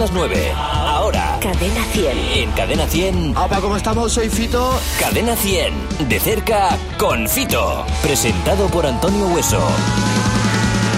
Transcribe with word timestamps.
las 0.00 0.12
9. 0.12 0.52
Ahora. 0.56 1.38
Cadena 1.42 1.84
100. 1.92 2.18
En 2.34 2.50
Cadena 2.52 2.86
100. 2.86 3.36
Hola, 3.36 3.60
¿cómo 3.60 3.76
estamos? 3.76 4.10
Soy 4.10 4.30
Fito. 4.30 4.72
Cadena 4.98 5.36
100. 5.36 6.08
De 6.08 6.18
cerca 6.18 6.70
con 6.98 7.28
Fito. 7.28 7.84
Presentado 8.02 8.66
por 8.68 8.86
Antonio 8.86 9.26
Hueso. 9.26 9.60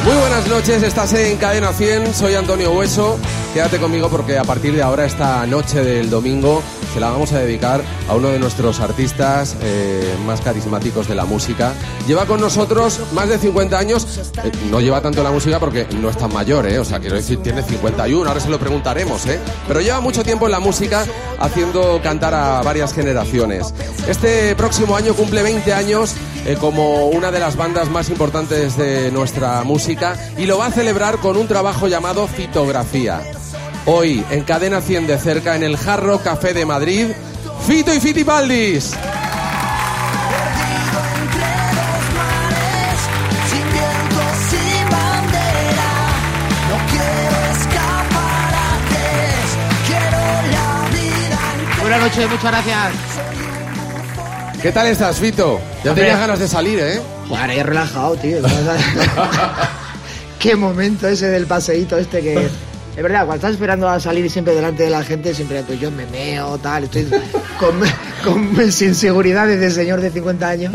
Muy 0.05 0.15
buenas 0.17 0.47
noches, 0.47 0.85
estás 0.85 1.13
en 1.15 1.37
Cadena 1.37 1.73
100, 1.73 2.15
soy 2.15 2.35
Antonio 2.35 2.73
Hueso. 2.73 3.19
Quédate 3.53 3.79
conmigo 3.79 4.09
porque 4.09 4.39
a 4.39 4.45
partir 4.45 4.75
de 4.75 4.83
ahora, 4.83 5.05
esta 5.05 5.47
noche 5.47 5.83
del 5.83 6.09
domingo, 6.09 6.63
se 6.93 7.01
la 7.01 7.11
vamos 7.11 7.33
a 7.33 7.39
dedicar 7.39 7.83
a 8.09 8.15
uno 8.15 8.29
de 8.29 8.39
nuestros 8.39 8.81
artistas 8.81 9.57
eh, 9.63 10.15
más 10.27 10.41
carismáticos 10.41 11.09
de 11.09 11.15
la 11.15 11.25
música. 11.25 11.73
Lleva 12.07 12.27
con 12.27 12.41
nosotros 12.41 13.01
más 13.13 13.29
de 13.29 13.39
50 13.39 13.79
años, 13.79 14.33
eh, 14.45 14.53
no 14.71 14.81
lleva 14.81 15.01
tanto 15.01 15.23
la 15.23 15.31
música 15.31 15.59
porque 15.59 15.87
no 16.01 16.11
es 16.11 16.17
tan 16.17 16.33
mayor, 16.33 16.67
¿eh? 16.67 16.79
o 16.79 16.85
sea, 16.85 17.01
quiero 17.01 17.17
decir, 17.17 17.43
tiene 17.43 17.63
51, 17.63 18.29
ahora 18.29 18.41
se 18.41 18.51
lo 18.51 18.59
preguntaremos, 18.59 19.27
¿eh? 19.27 19.39
pero 19.67 19.81
lleva 19.81 20.01
mucho 20.01 20.23
tiempo 20.23 20.47
en 20.47 20.53
la 20.53 20.61
música 20.61 21.07
haciendo 21.39 22.01
cantar 22.03 22.35
a 22.35 22.63
varias 22.63 22.93
generaciones. 22.93 23.73
Este 24.09 24.55
próximo 24.57 24.97
año 24.97 25.15
cumple 25.15 25.43
20 25.43 25.73
años 25.73 26.15
eh, 26.45 26.57
como 26.61 27.07
una 27.07 27.31
de 27.31 27.39
las 27.39 27.57
bandas 27.57 27.89
más 27.89 28.09
importantes 28.09 28.77
de 28.77 29.13
nuestra 29.13 29.63
música 29.63 30.17
y 30.37 30.47
lo 30.47 30.59
va 30.59 30.67
a 30.67 30.73
celebrar 30.73 31.19
con 31.19 31.37
un 31.37 31.47
trabajo 31.47 31.87
llamado 31.87 32.27
Fitografía. 32.27 33.23
Hoy 33.85 34.25
en 34.31 34.45
Cadena 34.45 34.81
100 34.81 35.07
de 35.09 35.19
cerca 35.19 35.57
en 35.57 35.65
el 35.65 35.77
Jarro 35.77 36.19
Café 36.21 36.55
de 36.55 36.65
Madrid, 36.65 37.09
Fito 37.67 37.93
y 37.93 38.01
Fitipaldis. 38.01 38.95
Buenas 51.81 52.01
noches, 52.01 52.31
muchas 52.31 52.51
gracias. 52.51 52.93
¿Qué 54.63 54.71
tal 54.73 54.87
estás, 54.87 55.19
Fito? 55.19 55.61
Ya 55.83 55.91
Hombre. 55.91 56.05
tenías 56.05 56.21
ganas 56.21 56.39
de 56.39 56.47
salir, 56.47 56.79
¿eh? 56.79 57.01
Bueno, 57.29 57.53
he 57.53 57.63
relajado, 57.63 58.15
tío. 58.17 58.39
Qué 60.39 60.55
momento 60.55 61.09
ese 61.09 61.29
del 61.29 61.47
paseíto 61.47 61.97
este 61.99 62.21
que... 62.21 62.49
Es 62.97 63.03
verdad, 63.03 63.21
cuando 63.21 63.37
estás 63.37 63.53
esperando 63.53 63.89
a 63.89 63.99
salir 63.99 64.31
siempre 64.31 64.55
delante 64.55 64.83
de 64.83 64.91
la 64.91 65.03
gente, 65.03 65.35
siempre 65.35 65.63
pues 65.63 65.81
yo 65.81 65.91
me 65.91 66.05
meo, 66.07 66.59
tal, 66.59 66.85
estoy 66.85 67.09
con, 67.59 67.81
con 68.23 68.53
mis 68.57 68.83
inseguridades 68.83 69.59
de 69.61 69.71
señor 69.71 70.01
de 70.03 70.11
50 70.11 70.47
años. 70.49 70.75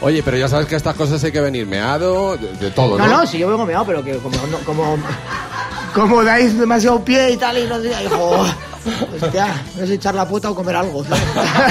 Oye, 0.00 0.22
pero 0.22 0.36
ya 0.36 0.48
sabes 0.48 0.66
que 0.66 0.76
estas 0.76 0.94
cosas 0.94 1.22
hay 1.24 1.32
que 1.32 1.40
venir 1.40 1.66
meado, 1.66 2.36
de, 2.36 2.52
de 2.54 2.70
todo, 2.70 2.96
¿no? 2.96 3.06
No, 3.06 3.18
no, 3.22 3.26
si 3.26 3.38
yo 3.38 3.48
vengo 3.48 3.66
meado, 3.66 3.84
pero 3.86 4.04
que 4.04 4.18
como, 4.18 4.36
no- 4.46 4.58
como, 4.60 4.96
como 5.94 6.22
dais 6.22 6.56
demasiado 6.58 7.04
pie 7.04 7.32
y 7.32 7.36
tal, 7.36 7.58
y 7.58 7.66
no 7.66 7.80
sé, 7.82 7.90
hijo, 8.04 8.46
hostia, 9.20 9.62
no 9.78 9.86
sé 9.86 9.94
echar 9.94 10.14
la 10.14 10.26
puta 10.26 10.50
o 10.50 10.54
comer 10.54 10.76
algo. 10.76 11.04
¿sabes? 11.04 11.22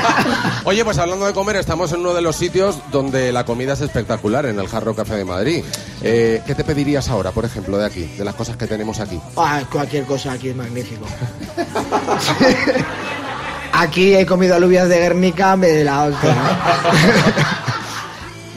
Oye, 0.63 0.83
pues 0.83 0.97
hablando 0.97 1.25
de 1.25 1.33
comer, 1.33 1.55
estamos 1.57 1.91
en 1.91 2.01
uno 2.01 2.13
de 2.13 2.21
los 2.21 2.35
sitios 2.35 2.77
donde 2.91 3.31
la 3.31 3.45
comida 3.45 3.73
es 3.73 3.81
espectacular, 3.81 4.45
en 4.45 4.59
el 4.59 4.67
Jarro 4.67 4.95
Café 4.95 5.15
de 5.15 5.25
Madrid. 5.25 5.63
Eh, 6.01 6.41
¿Qué 6.45 6.55
te 6.55 6.63
pedirías 6.63 7.09
ahora, 7.09 7.31
por 7.31 7.45
ejemplo, 7.45 7.77
de 7.77 7.85
aquí, 7.85 8.05
de 8.05 8.23
las 8.23 8.35
cosas 8.35 8.57
que 8.57 8.67
tenemos 8.67 8.99
aquí? 8.99 9.19
Ah, 9.37 9.61
cualquier 9.71 10.05
cosa 10.05 10.33
aquí 10.33 10.49
es 10.49 10.55
magnífico. 10.55 11.05
Aquí 13.71 14.15
he 14.15 14.25
comido 14.25 14.55
alubias 14.55 14.89
de 14.89 14.97
Guernica, 14.97 15.55
me 15.55 15.67
de 15.67 15.83
la 15.85 16.05
hostia. 16.05 16.35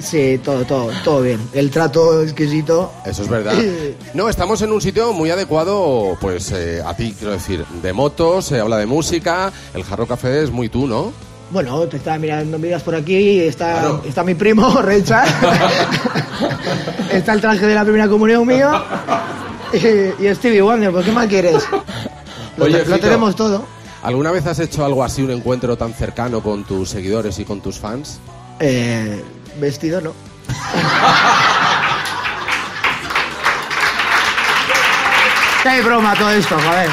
Sí, 0.02 0.38
todo, 0.44 0.64
todo, 0.64 0.90
todo 1.04 1.22
bien. 1.22 1.40
El 1.52 1.70
trato 1.70 2.22
exquisito. 2.22 2.90
Eso 3.06 3.22
es 3.22 3.28
verdad. 3.28 3.54
No, 4.14 4.28
estamos 4.28 4.60
en 4.62 4.72
un 4.72 4.80
sitio 4.82 5.12
muy 5.12 5.30
adecuado, 5.30 6.16
pues 6.20 6.50
eh, 6.52 6.82
a 6.84 6.94
ti, 6.94 7.14
quiero 7.16 7.32
decir, 7.32 7.64
de 7.82 7.92
motos, 7.94 8.44
se 8.46 8.60
habla 8.60 8.76
de 8.76 8.84
música, 8.86 9.50
el 9.72 9.84
Jarro 9.84 10.06
Café 10.06 10.42
es 10.42 10.50
muy 10.50 10.68
tú, 10.68 10.86
¿no? 10.86 11.12
Bueno, 11.50 11.80
te 11.82 11.96
estaba 11.98 12.18
mirando, 12.18 12.58
miras 12.58 12.82
por 12.82 12.94
aquí, 12.94 13.40
está, 13.40 13.72
Claro. 13.72 14.02
está 14.06 14.22
mi 14.24 14.34
primo, 14.34 14.70
Recha. 14.82 15.24
está 17.12 17.32
el 17.32 17.40
traje 17.40 17.66
de 17.66 17.74
la 17.74 17.84
primera 17.84 18.08
comunión 18.08 18.46
mío. 18.46 18.70
Y, 19.72 20.26
y 20.26 20.34
Stevie 20.34 20.60
Wonder, 20.62 20.90
pues 20.92 21.06
¿qué 21.06 21.12
más 21.12 21.26
quieres? 21.28 21.62
Lo, 22.56 22.64
Oye, 22.66 22.84
lo 22.84 22.98
tenemos 22.98 23.34
todo. 23.36 23.64
¿Alguna 24.02 24.30
vez 24.32 24.46
has 24.46 24.58
hecho 24.58 24.84
algo 24.84 25.02
así, 25.04 25.22
un 25.22 25.30
encuentro 25.30 25.76
tan 25.76 25.94
cercano 25.94 26.42
con 26.42 26.64
tus 26.64 26.90
seguidores 26.90 27.38
y 27.38 27.44
con 27.44 27.60
tus 27.60 27.78
fans? 27.78 28.18
Eh, 28.60 29.22
vestido 29.60 30.00
no. 30.00 30.12
Qué 35.62 35.80
broma 35.82 36.14
todo 36.16 36.30
esto, 36.30 36.56
joder. 36.58 36.90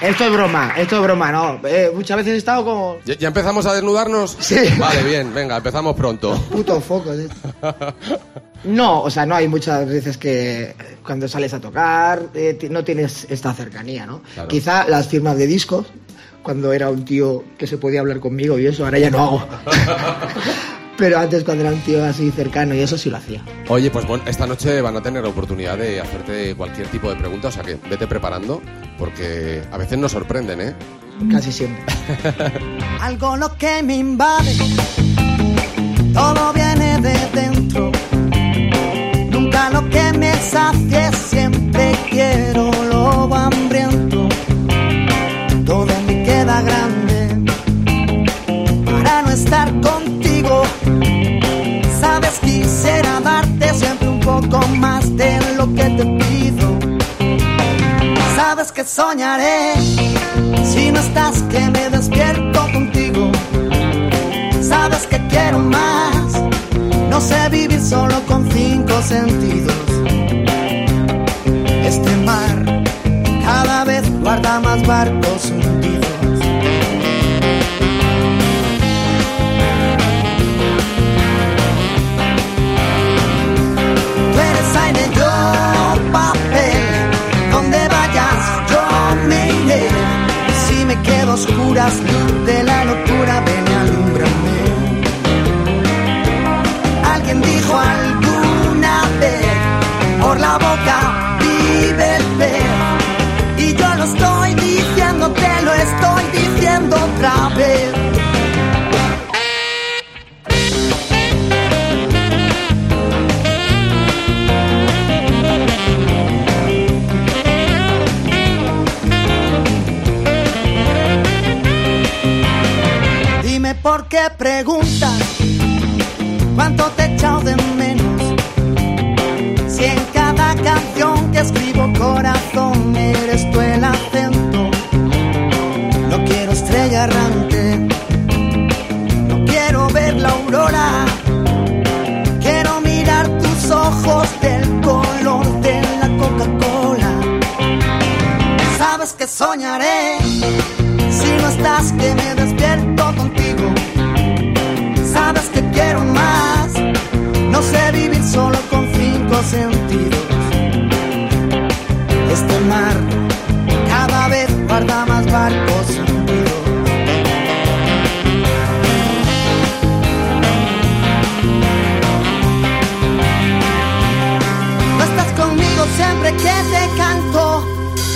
Esto 0.00 0.24
es 0.24 0.32
broma, 0.32 0.72
esto 0.78 0.96
es 0.96 1.02
broma, 1.02 1.30
no. 1.32 1.60
Eh, 1.68 1.90
muchas 1.94 2.16
veces 2.16 2.32
he 2.34 2.36
estado 2.38 2.64
como 2.64 2.96
¿Ya, 3.04 3.14
ya 3.18 3.28
empezamos 3.28 3.66
a 3.66 3.74
desnudarnos? 3.74 4.36
Sí. 4.40 4.56
Vale, 4.78 5.02
bien, 5.02 5.34
venga, 5.34 5.56
empezamos 5.58 5.94
pronto. 5.94 6.34
puto 6.50 6.80
focos. 6.80 7.16
eh. 7.18 7.28
No, 8.64 9.02
o 9.02 9.10
sea, 9.10 9.26
no 9.26 9.34
hay 9.34 9.46
muchas 9.48 9.86
veces 9.86 10.16
que 10.16 10.74
cuando 11.04 11.28
sales 11.28 11.52
a 11.54 11.60
tocar 11.60 12.22
eh, 12.34 12.56
no 12.70 12.82
tienes 12.84 13.26
esta 13.28 13.52
cercanía, 13.52 14.06
¿no? 14.06 14.22
Claro. 14.34 14.48
Quizá 14.48 14.84
las 14.88 15.08
firmas 15.08 15.36
de 15.36 15.46
discos, 15.46 15.86
cuando 16.42 16.72
era 16.72 16.90
un 16.90 17.04
tío 17.04 17.44
que 17.58 17.66
se 17.66 17.78
podía 17.78 18.00
hablar 18.00 18.20
conmigo 18.20 18.58
y 18.58 18.66
eso, 18.66 18.84
ahora 18.84 18.98
ya 18.98 19.10
no 19.10 19.18
hago. 19.18 19.48
Pero 21.00 21.18
antes 21.18 21.44
cuando 21.44 21.64
era 21.64 21.72
un 21.72 21.80
tío 21.80 22.04
así 22.04 22.30
cercano 22.30 22.74
y 22.74 22.80
eso 22.80 22.98
sí 22.98 23.08
lo 23.08 23.16
hacía. 23.16 23.42
Oye, 23.68 23.90
pues 23.90 24.06
bueno, 24.06 24.22
esta 24.26 24.46
noche 24.46 24.82
van 24.82 24.98
a 24.98 25.02
tener 25.02 25.22
la 25.22 25.30
oportunidad 25.30 25.78
de 25.78 25.98
hacerte 25.98 26.54
cualquier 26.54 26.88
tipo 26.88 27.08
de 27.08 27.16
pregunta, 27.16 27.48
o 27.48 27.50
sea 27.50 27.62
que 27.62 27.78
vete 27.88 28.06
preparando, 28.06 28.60
porque 28.98 29.62
a 29.72 29.78
veces 29.78 29.98
nos 29.98 30.12
sorprenden, 30.12 30.60
¿eh? 30.60 30.74
Casi 31.30 31.52
siempre. 31.52 31.82
algo 33.00 33.36
lo 33.36 33.56
que 33.56 33.82
me 33.82 33.96
invade. 33.96 34.54
Todo 36.12 36.52
viene 36.52 37.00
de 37.00 37.40
dentro. 37.40 37.92
Nunca 39.30 39.70
lo 39.70 39.88
que 39.88 40.12
me 40.18 40.34
sacie, 40.34 41.10
siempre 41.12 41.92
quiero 42.10 42.70
lo 42.90 43.34
hambriento. 43.34 44.28
Todo 45.64 45.99
grande 46.62 47.28
para 48.84 49.22
no 49.22 49.30
estar 49.30 49.68
contigo. 49.80 50.62
Sabes, 52.00 52.38
quisiera 52.40 53.20
darte 53.20 53.74
siempre 53.74 54.08
un 54.08 54.20
poco 54.20 54.66
más 54.76 55.16
de 55.16 55.38
lo 55.56 55.66
que 55.74 55.84
te 55.84 56.04
pido. 56.04 56.78
Sabes 58.36 58.72
que 58.72 58.84
soñaré 58.84 59.74
si 60.64 60.90
no 60.92 61.00
estás 61.00 61.42
que 61.50 61.60
me 61.60 61.90
despierto 61.90 62.60
contigo. 62.72 63.30
Sabes 64.60 65.06
que 65.06 65.18
quiero 65.28 65.58
más. 65.58 66.42
No 67.10 67.20
sé 67.20 67.48
vivir 67.50 67.80
solo 67.80 68.20
con 68.26 68.50
cinco 68.50 69.02
sentidos. 69.02 69.74
Este 71.84 72.16
mar 72.24 72.84
cada 73.44 73.84
vez 73.84 74.04
guarda 74.20 74.60
más 74.60 74.86
barcos 74.86 75.49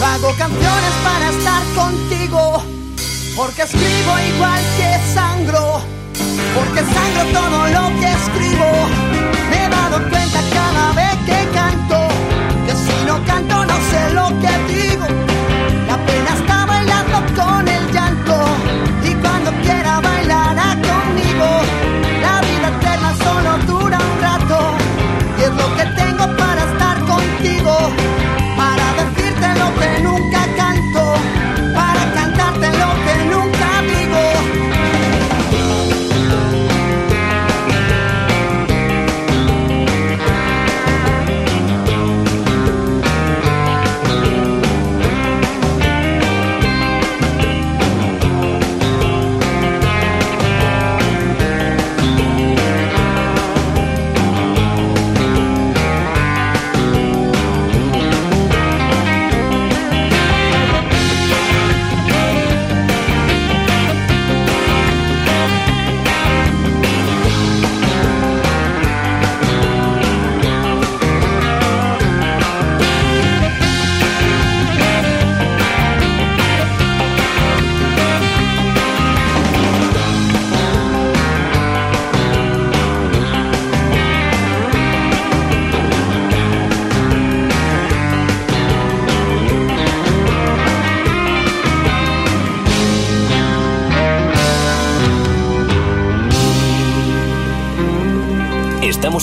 hago 0.02 0.34
canciones 0.36 0.94
para 1.02 1.30
estar 1.30 1.62
contigo. 1.74 2.62
Porque 3.36 3.62
escribo 3.62 4.18
igual 4.34 4.60
que 4.76 5.14
sangro. 5.14 5.80
Porque 6.54 6.80
sangro 6.80 7.24
todo 7.32 7.68
lo 7.68 8.00
que 8.00 8.12
escribo. 8.12 8.70
Me 9.50 9.64
he 9.64 9.68
dado 9.68 9.98
cuenta 10.08 10.40
cada 10.52 10.63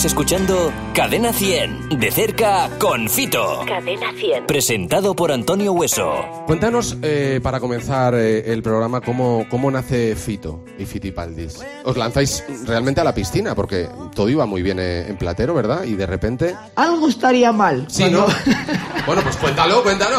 Estamos 0.02 0.14
escuchando 0.18 0.72
Cadena 0.94 1.32
100, 1.32 2.00
de 2.00 2.10
cerca 2.10 2.68
con 2.80 3.08
Fito. 3.08 3.60
Cadena 3.68 4.12
100. 4.12 4.48
Presentado 4.48 5.14
por 5.14 5.30
Antonio 5.30 5.72
Hueso. 5.74 6.24
Cuéntanos, 6.44 6.96
eh, 7.02 7.38
para 7.40 7.60
comenzar 7.60 8.12
eh, 8.16 8.52
el 8.52 8.64
programa, 8.64 9.00
cómo, 9.00 9.46
cómo 9.48 9.70
nace 9.70 10.16
Fito 10.16 10.64
y 10.76 10.86
Fitipaldis. 10.86 11.60
Os 11.84 11.96
lanzáis 11.96 12.42
realmente 12.66 13.00
a 13.00 13.04
la 13.04 13.14
piscina, 13.14 13.54
porque 13.54 13.88
todo 14.12 14.28
iba 14.28 14.44
muy 14.44 14.60
bien 14.62 14.80
eh, 14.80 15.06
en 15.06 15.16
Platero, 15.16 15.54
¿verdad? 15.54 15.84
Y 15.84 15.94
de 15.94 16.06
repente... 16.06 16.56
Algo 16.74 17.06
estaría 17.08 17.52
mal. 17.52 17.86
Sí, 17.88 18.02
cuando- 18.02 18.26
¿no? 18.26 18.34
bueno, 19.06 19.22
pues 19.22 19.36
cuéntalo, 19.36 19.84
cuéntalo. 19.84 20.16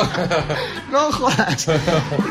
No 0.93 1.11
jodas. 1.11 1.67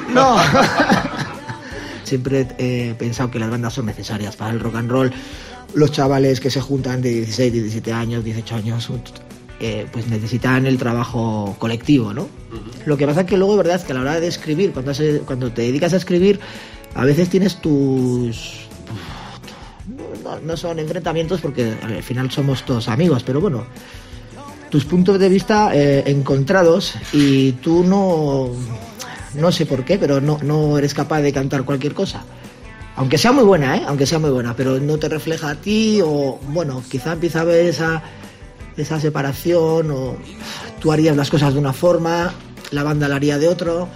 No. 0.08 0.38
Siempre 2.04 2.46
he 2.56 2.94
pensado 2.94 3.30
que 3.30 3.38
las 3.38 3.50
bandas 3.50 3.74
son 3.74 3.84
necesarias 3.86 4.36
para 4.36 4.52
el 4.52 4.60
rock 4.60 4.76
and 4.76 4.90
roll. 4.90 5.12
Los 5.74 5.90
chavales 5.92 6.40
que 6.40 6.50
se 6.50 6.60
juntan 6.60 7.00
de 7.02 7.10
16, 7.10 7.52
17 7.52 7.92
años, 7.92 8.24
18 8.24 8.54
años, 8.56 8.88
eh, 9.60 9.86
pues 9.92 10.06
necesitan 10.08 10.66
el 10.66 10.76
trabajo 10.76 11.56
colectivo, 11.58 12.12
¿no? 12.12 12.28
Lo 12.84 12.96
que 12.96 13.06
pasa 13.06 13.20
es 13.22 13.26
que 13.26 13.36
luego, 13.36 13.56
verdad, 13.56 13.76
es 13.76 13.82
que 13.84 13.92
a 13.92 13.94
la 13.94 14.00
hora 14.02 14.20
de 14.20 14.26
escribir, 14.26 14.72
cuando, 14.72 14.92
se- 14.92 15.20
cuando 15.20 15.50
te 15.52 15.62
dedicas 15.62 15.92
a 15.94 15.96
escribir, 15.96 16.40
a 16.94 17.04
veces 17.04 17.28
tienes 17.30 17.60
tus... 17.60 18.66
No, 20.24 20.38
no 20.40 20.56
son 20.56 20.78
enfrentamientos 20.78 21.40
porque 21.40 21.74
al 21.82 22.02
final 22.02 22.30
somos 22.30 22.64
todos 22.64 22.88
amigos, 22.88 23.22
pero 23.24 23.40
bueno, 23.40 23.64
tus 24.70 24.84
puntos 24.84 25.18
de 25.18 25.28
vista 25.28 25.70
eh, 25.74 26.02
encontrados 26.06 26.94
y 27.12 27.52
tú 27.52 27.82
no, 27.84 28.50
no 29.34 29.52
sé 29.52 29.66
por 29.66 29.84
qué, 29.84 29.98
pero 29.98 30.20
no, 30.20 30.38
no 30.42 30.78
eres 30.78 30.94
capaz 30.94 31.20
de 31.22 31.32
cantar 31.32 31.64
cualquier 31.64 31.94
cosa. 31.94 32.24
Aunque 32.96 33.18
sea 33.18 33.32
muy 33.32 33.44
buena, 33.44 33.76
¿eh? 33.76 33.82
Aunque 33.86 34.06
sea 34.06 34.18
muy 34.18 34.30
buena, 34.30 34.54
pero 34.54 34.78
no 34.78 34.98
te 34.98 35.08
refleja 35.08 35.50
a 35.50 35.54
ti 35.54 36.00
o, 36.02 36.38
bueno, 36.48 36.82
quizá 36.90 37.12
empieza 37.12 37.40
a 37.40 37.42
haber 37.42 37.66
esa, 37.66 38.02
esa 38.76 39.00
separación 39.00 39.90
o 39.90 40.16
tú 40.80 40.92
harías 40.92 41.16
las 41.16 41.30
cosas 41.30 41.54
de 41.54 41.60
una 41.60 41.72
forma, 41.72 42.32
la 42.70 42.82
banda 42.82 43.08
la 43.08 43.16
haría 43.16 43.38
de 43.38 43.48
otro. 43.48 43.88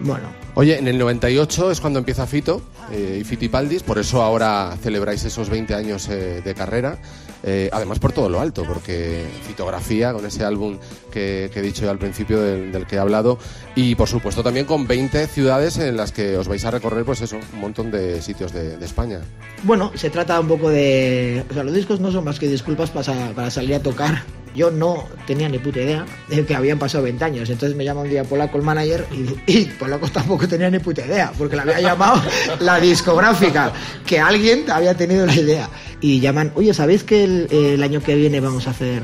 Bueno, 0.00 0.28
Oye, 0.56 0.78
en 0.78 0.86
el 0.86 0.98
98 0.98 1.72
es 1.72 1.80
cuando 1.80 1.98
empieza 1.98 2.28
Fito 2.28 2.62
eh, 2.92 3.18
y 3.20 3.24
Fitipaldis, 3.24 3.82
por 3.82 3.98
eso 3.98 4.22
ahora 4.22 4.76
celebráis 4.80 5.24
esos 5.24 5.50
20 5.50 5.74
años 5.74 6.08
eh, 6.08 6.42
de 6.44 6.54
carrera. 6.54 6.98
Eh, 7.42 7.68
además, 7.72 7.98
por 7.98 8.12
todo 8.12 8.28
lo 8.28 8.40
alto, 8.40 8.62
porque 8.64 9.26
fitografía 9.46 10.12
con 10.12 10.24
ese 10.24 10.44
álbum 10.44 10.78
que, 11.14 11.48
que 11.52 11.60
he 11.60 11.62
dicho 11.62 11.88
al 11.88 11.98
principio 11.98 12.42
del, 12.42 12.72
del 12.72 12.86
que 12.86 12.96
he 12.96 12.98
hablado, 12.98 13.38
y 13.76 13.94
por 13.94 14.08
supuesto 14.08 14.42
también 14.42 14.66
con 14.66 14.86
20 14.86 15.28
ciudades 15.28 15.78
en 15.78 15.96
las 15.96 16.10
que 16.12 16.36
os 16.36 16.48
vais 16.48 16.64
a 16.64 16.72
recorrer, 16.72 17.04
pues 17.04 17.20
eso, 17.22 17.38
un 17.52 17.60
montón 17.60 17.90
de 17.92 18.20
sitios 18.20 18.52
de, 18.52 18.76
de 18.76 18.84
España. 18.84 19.20
Bueno, 19.62 19.92
se 19.94 20.10
trata 20.10 20.38
un 20.40 20.48
poco 20.48 20.68
de... 20.68 21.44
O 21.48 21.54
sea, 21.54 21.62
los 21.62 21.72
discos 21.74 22.00
no 22.00 22.10
son 22.10 22.24
más 22.24 22.38
que 22.38 22.48
disculpas 22.48 22.90
para, 22.90 23.30
para 23.30 23.50
salir 23.50 23.76
a 23.76 23.80
tocar. 23.80 24.22
Yo 24.54 24.70
no 24.70 25.08
tenía 25.26 25.48
ni 25.48 25.58
puta 25.58 25.80
idea 25.80 26.06
de 26.28 26.44
que 26.44 26.54
habían 26.54 26.78
pasado 26.78 27.04
20 27.04 27.24
años. 27.24 27.50
Entonces 27.50 27.76
me 27.76 27.84
llama 27.84 28.02
un 28.02 28.10
día 28.10 28.22
Polaco 28.24 28.56
el 28.58 28.62
manager 28.62 29.06
y, 29.12 29.52
y 29.52 29.64
Polaco 29.64 30.08
tampoco 30.08 30.46
tenía 30.46 30.70
ni 30.70 30.78
puta 30.78 31.04
idea, 31.04 31.32
porque 31.36 31.56
le 31.56 31.62
había 31.62 31.80
llamado 31.80 32.22
la 32.60 32.78
discográfica, 32.78 33.72
que 34.06 34.20
alguien 34.20 34.70
había 34.70 34.94
tenido 34.94 35.26
la 35.26 35.34
idea. 35.34 35.68
Y 36.00 36.20
llaman, 36.20 36.52
oye, 36.54 36.74
¿sabéis 36.74 37.02
que 37.02 37.24
el, 37.24 37.48
el 37.50 37.82
año 37.82 38.00
que 38.02 38.14
viene 38.14 38.40
vamos 38.40 38.66
a 38.66 38.70
hacer 38.70 39.02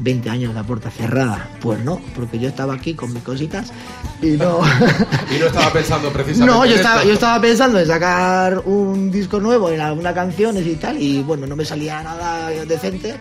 20 0.00 0.30
años 0.30 0.54
de 0.54 0.62
puerta 0.64 0.90
cerrada? 0.90 1.48
Pues 1.60 1.84
no, 1.84 2.00
porque 2.14 2.38
yo 2.38 2.48
estaba 2.48 2.74
aquí 2.74 2.94
con 2.94 3.12
mis 3.12 3.22
cositas 3.22 3.72
y 4.22 4.28
no... 4.36 4.60
Y 5.34 5.38
no 5.38 5.46
estaba 5.46 5.72
pensando 5.72 6.10
precisamente. 6.12 6.46
No, 6.58 6.64
yo 6.64 6.72
en 6.72 6.76
estaba, 6.78 7.04
yo 7.04 7.12
estaba 7.12 7.40
pensando 7.40 7.78
en 7.80 7.86
sacar 7.86 8.58
un 8.64 9.10
disco 9.10 9.40
nuevo 9.40 9.70
en 9.70 9.80
algunas 9.80 10.14
canciones 10.14 10.66
y 10.66 10.76
tal, 10.76 11.00
y 11.00 11.22
bueno, 11.22 11.46
no 11.46 11.56
me 11.56 11.64
salía 11.64 12.02
nada 12.02 12.48
decente. 12.50 13.16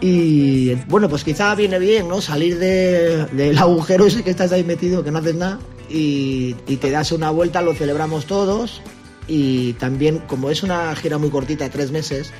Y 0.00 0.74
bueno, 0.88 1.08
pues 1.08 1.24
quizá 1.24 1.54
viene 1.54 1.78
bien, 1.78 2.08
¿no? 2.08 2.20
Salir 2.20 2.58
de- 2.58 3.24
del 3.32 3.56
agujero 3.58 4.06
ese 4.06 4.22
que 4.22 4.30
estás 4.30 4.52
ahí 4.52 4.62
metido, 4.64 5.02
que 5.02 5.10
no 5.10 5.18
haces 5.18 5.34
nada, 5.36 5.58
y, 5.88 6.54
y 6.66 6.76
te 6.76 6.90
das 6.90 7.12
una 7.12 7.30
vuelta, 7.30 7.62
lo 7.62 7.72
celebramos 7.74 8.26
todos. 8.26 8.82
Y 9.28 9.72
también, 9.74 10.18
como 10.26 10.50
es 10.50 10.62
una 10.62 10.94
gira 10.96 11.18
muy 11.18 11.30
cortita, 11.30 11.68
tres 11.70 11.90
meses, 11.90 12.30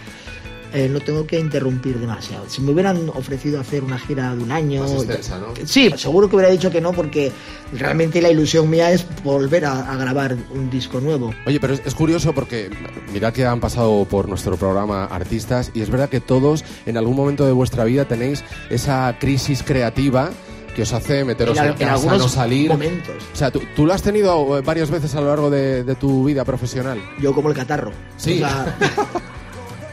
eh, 0.72 0.88
no 0.90 1.00
tengo 1.00 1.26
que 1.26 1.38
interrumpir 1.38 1.98
demasiado. 1.98 2.44
Si 2.48 2.60
me 2.60 2.72
hubieran 2.72 3.08
ofrecido 3.10 3.60
hacer 3.60 3.82
una 3.84 3.98
gira 3.98 4.34
de 4.34 4.42
un 4.42 4.52
año. 4.52 4.82
Más 4.82 4.92
extensa, 4.92 5.38
¿no? 5.38 5.46
Sí, 5.64 5.90
seguro 5.96 6.28
que 6.28 6.36
hubiera 6.36 6.50
dicho 6.52 6.70
que 6.70 6.80
no, 6.80 6.92
porque 6.92 7.32
realmente 7.72 8.20
la 8.20 8.30
ilusión 8.30 8.68
mía 8.68 8.90
es 8.92 9.06
volver 9.24 9.64
a, 9.64 9.90
a 9.92 9.96
grabar 9.96 10.36
un 10.52 10.70
disco 10.70 11.00
nuevo. 11.00 11.32
Oye, 11.46 11.60
pero 11.60 11.74
es, 11.74 11.82
es 11.84 11.94
curioso 11.94 12.32
porque 12.34 12.70
mirad 13.12 13.32
que 13.32 13.44
han 13.46 13.60
pasado 13.60 14.04
por 14.08 14.28
nuestro 14.28 14.56
programa 14.56 15.04
artistas 15.06 15.70
y 15.74 15.80
es 15.82 15.90
verdad 15.90 16.08
que 16.08 16.20
todos 16.20 16.64
en 16.86 16.96
algún 16.96 17.16
momento 17.16 17.46
de 17.46 17.52
vuestra 17.52 17.84
vida 17.84 18.04
tenéis 18.06 18.44
esa 18.70 19.16
crisis 19.18 19.62
creativa 19.62 20.30
que 20.74 20.82
os 20.82 20.92
hace 20.92 21.24
meteros 21.24 21.56
En 21.56 21.64
en, 21.64 21.70
en 21.70 21.76
casa, 21.78 21.92
algunos 21.94 22.18
no 22.18 22.28
salir. 22.28 22.68
momentos. 22.70 23.14
O 23.32 23.36
sea, 23.36 23.50
¿tú, 23.50 23.62
tú 23.74 23.86
lo 23.86 23.94
has 23.94 24.02
tenido 24.02 24.58
eh, 24.58 24.60
varias 24.60 24.90
veces 24.90 25.14
a 25.14 25.22
lo 25.22 25.28
largo 25.28 25.48
de, 25.48 25.84
de 25.84 25.94
tu 25.94 26.24
vida 26.24 26.44
profesional. 26.44 27.00
Yo 27.18 27.32
como 27.34 27.48
el 27.48 27.54
catarro. 27.54 27.92
Sí. 28.18 28.34
O 28.34 28.38
sea, 28.46 28.76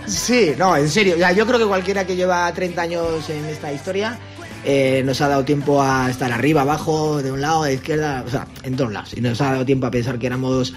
sí, 0.05 0.53
no, 0.57 0.75
en 0.75 0.89
serio. 0.89 1.15
Ya, 1.17 1.31
yo 1.31 1.45
creo 1.45 1.59
que 1.59 1.65
cualquiera 1.65 2.05
que 2.05 2.15
lleva 2.15 2.51
30 2.53 2.81
años 2.81 3.29
en 3.29 3.45
esta 3.45 3.71
historia 3.71 4.17
eh, 4.65 5.01
nos 5.05 5.19
ha 5.21 5.27
dado 5.27 5.43
tiempo 5.43 5.81
a 5.81 6.09
estar 6.09 6.31
arriba, 6.31 6.61
abajo, 6.61 7.21
de 7.21 7.31
un 7.31 7.41
lado, 7.41 7.63
de 7.63 7.73
izquierda, 7.73 8.23
o 8.25 8.29
sea, 8.29 8.47
en 8.63 8.75
todos 8.75 8.93
lados. 8.93 9.13
Y 9.15 9.21
nos 9.21 9.41
ha 9.41 9.51
dado 9.51 9.65
tiempo 9.65 9.87
a 9.87 9.91
pensar 9.91 10.17
que 10.17 10.27
éramos 10.27 10.73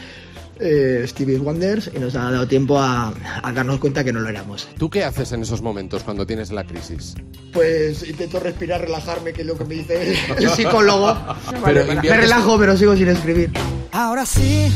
eh, 0.58 1.04
Stevie 1.06 1.38
Wonders 1.38 1.90
y 1.94 1.98
nos 1.98 2.16
ha 2.16 2.30
dado 2.30 2.48
tiempo 2.48 2.78
a, 2.80 3.12
a 3.42 3.52
darnos 3.52 3.78
cuenta 3.78 4.02
que 4.02 4.12
no 4.12 4.20
lo 4.20 4.28
éramos. 4.28 4.68
¿Tú 4.76 4.90
qué 4.90 5.04
haces 5.04 5.30
en 5.32 5.42
esos 5.42 5.62
momentos 5.62 6.02
cuando 6.02 6.26
tienes 6.26 6.50
la 6.50 6.64
crisis? 6.64 7.14
Pues 7.52 8.08
intento 8.08 8.40
respirar, 8.40 8.80
relajarme, 8.80 9.32
que 9.32 9.42
es 9.42 9.46
lo 9.46 9.56
que 9.56 9.64
me 9.64 9.74
dice 9.76 10.02
el, 10.02 10.16
el 10.44 10.50
psicólogo. 10.50 11.16
Pero 11.64 11.84
me 11.86 12.16
relajo, 12.16 12.58
pero 12.58 12.76
sigo 12.76 12.96
sin 12.96 13.08
escribir. 13.08 13.52
Ahora 13.92 14.26
sí, 14.26 14.72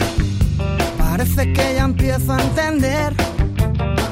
parece 0.99 1.53
que 1.53 1.75
ya 1.75 1.85
empiezo 1.85 2.33
a 2.33 2.43
entender 2.43 3.13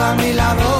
a 0.00 0.14
mi 0.14 0.32
lado. 0.32 0.79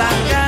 Sonrisa 0.00 0.30
que 0.30 0.39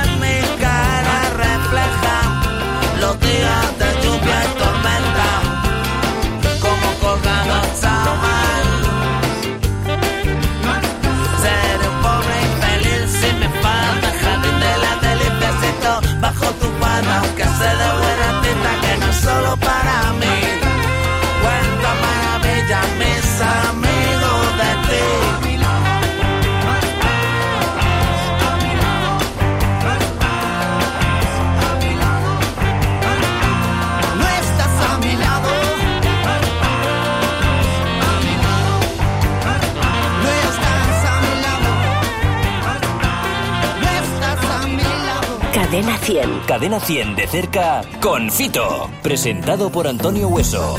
Cadena 45.83 45.97
100. 45.97 46.39
Cadena 46.47 46.79
100 46.79 47.15
de 47.17 47.27
cerca 47.27 47.81
con 48.01 48.31
Fito. 48.31 48.89
Presentado 49.01 49.69
por 49.69 49.85
Antonio 49.85 50.29
Hueso. 50.29 50.77